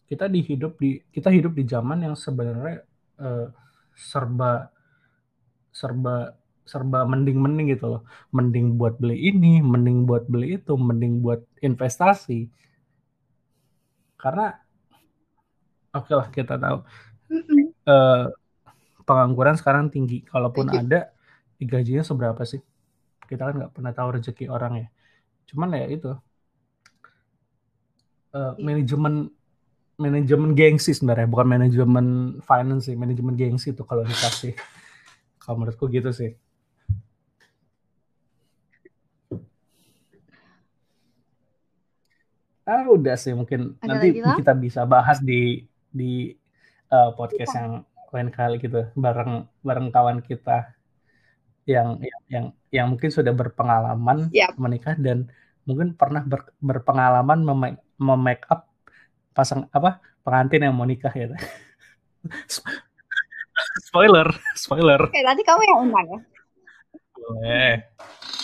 [0.09, 2.81] Kita di hidup di kita hidup di zaman yang sebenarnya
[3.21, 3.53] uh,
[3.93, 4.73] serba
[5.79, 6.35] serba
[6.67, 8.01] serba mending-mending gitu loh.
[8.35, 12.51] Mending buat beli ini, mending buat beli itu, mending buat investasi.
[14.19, 14.53] Karena
[15.95, 16.77] oke okay lah kita tahu
[17.87, 18.25] uh,
[19.07, 20.27] pengangguran sekarang tinggi.
[20.27, 21.09] Kalaupun ada,
[21.57, 22.61] gajinya seberapa sih?
[23.25, 24.87] Kita kan nggak pernah tahu rezeki orang ya.
[25.49, 26.11] Cuman ya itu
[28.35, 29.33] uh, manajemen
[29.99, 32.07] manajemen gengsi sebenarnya bukan manajemen
[32.39, 34.55] finance sih manajemen gengsi itu kalau dikasih
[35.39, 36.35] kalau menurutku gitu sih.
[42.69, 46.37] Ah udah sih mungkin Ada nanti lagi kita bisa bahas di di
[46.93, 47.81] uh, podcast yang
[48.13, 50.73] lain kali gitu bareng bareng kawan kita
[51.69, 54.57] yang yang yang, yang mungkin sudah berpengalaman Yap.
[54.57, 55.29] menikah dan
[55.69, 57.45] mungkin pernah ber, berpengalaman
[58.01, 58.65] mem-make up
[59.37, 61.29] pasang apa pengantin yang mau nikah ya
[63.87, 66.19] spoiler spoiler Oke, nanti kamu yang undang ya.
[67.19, 67.75] boleh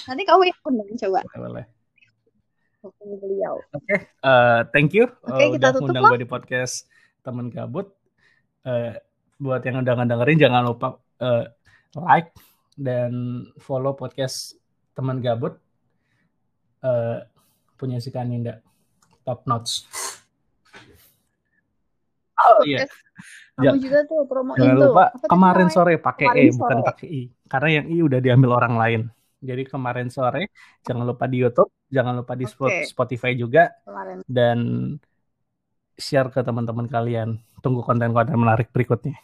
[0.05, 1.19] Nanti kamu yang undang coba.
[1.25, 1.65] boleh, boleh.
[3.01, 3.55] Beliau.
[3.73, 3.99] Oke, okay.
[4.21, 6.85] uh, thank you Oke, okay, uh, kita udah tutup undang gue di podcast
[7.25, 7.89] teman gabut.
[8.61, 8.93] Uh,
[9.41, 11.49] buat yang udah dengerin jangan lupa uh,
[11.97, 12.29] like
[12.77, 14.57] dan follow podcast
[14.93, 15.57] teman gabut
[16.85, 17.25] uh,
[17.75, 18.61] punya si Kaninda
[19.25, 19.89] top notch.
[22.45, 22.85] Oh iya.
[23.55, 24.91] Kamu juga tuh promoin Jangan tuh.
[24.91, 27.21] lupa Apa kemarin sore pakai E bukan pakai I.
[27.47, 29.01] Karena yang I udah diambil orang lain.
[29.45, 30.49] Jadi kemarin sore
[30.83, 32.83] jangan lupa di YouTube, jangan lupa di Oke.
[32.89, 34.25] Spotify juga Kemarin.
[34.25, 34.59] dan
[35.95, 37.39] share ke teman-teman kalian.
[37.63, 39.15] Tunggu konten-konten menarik berikutnya.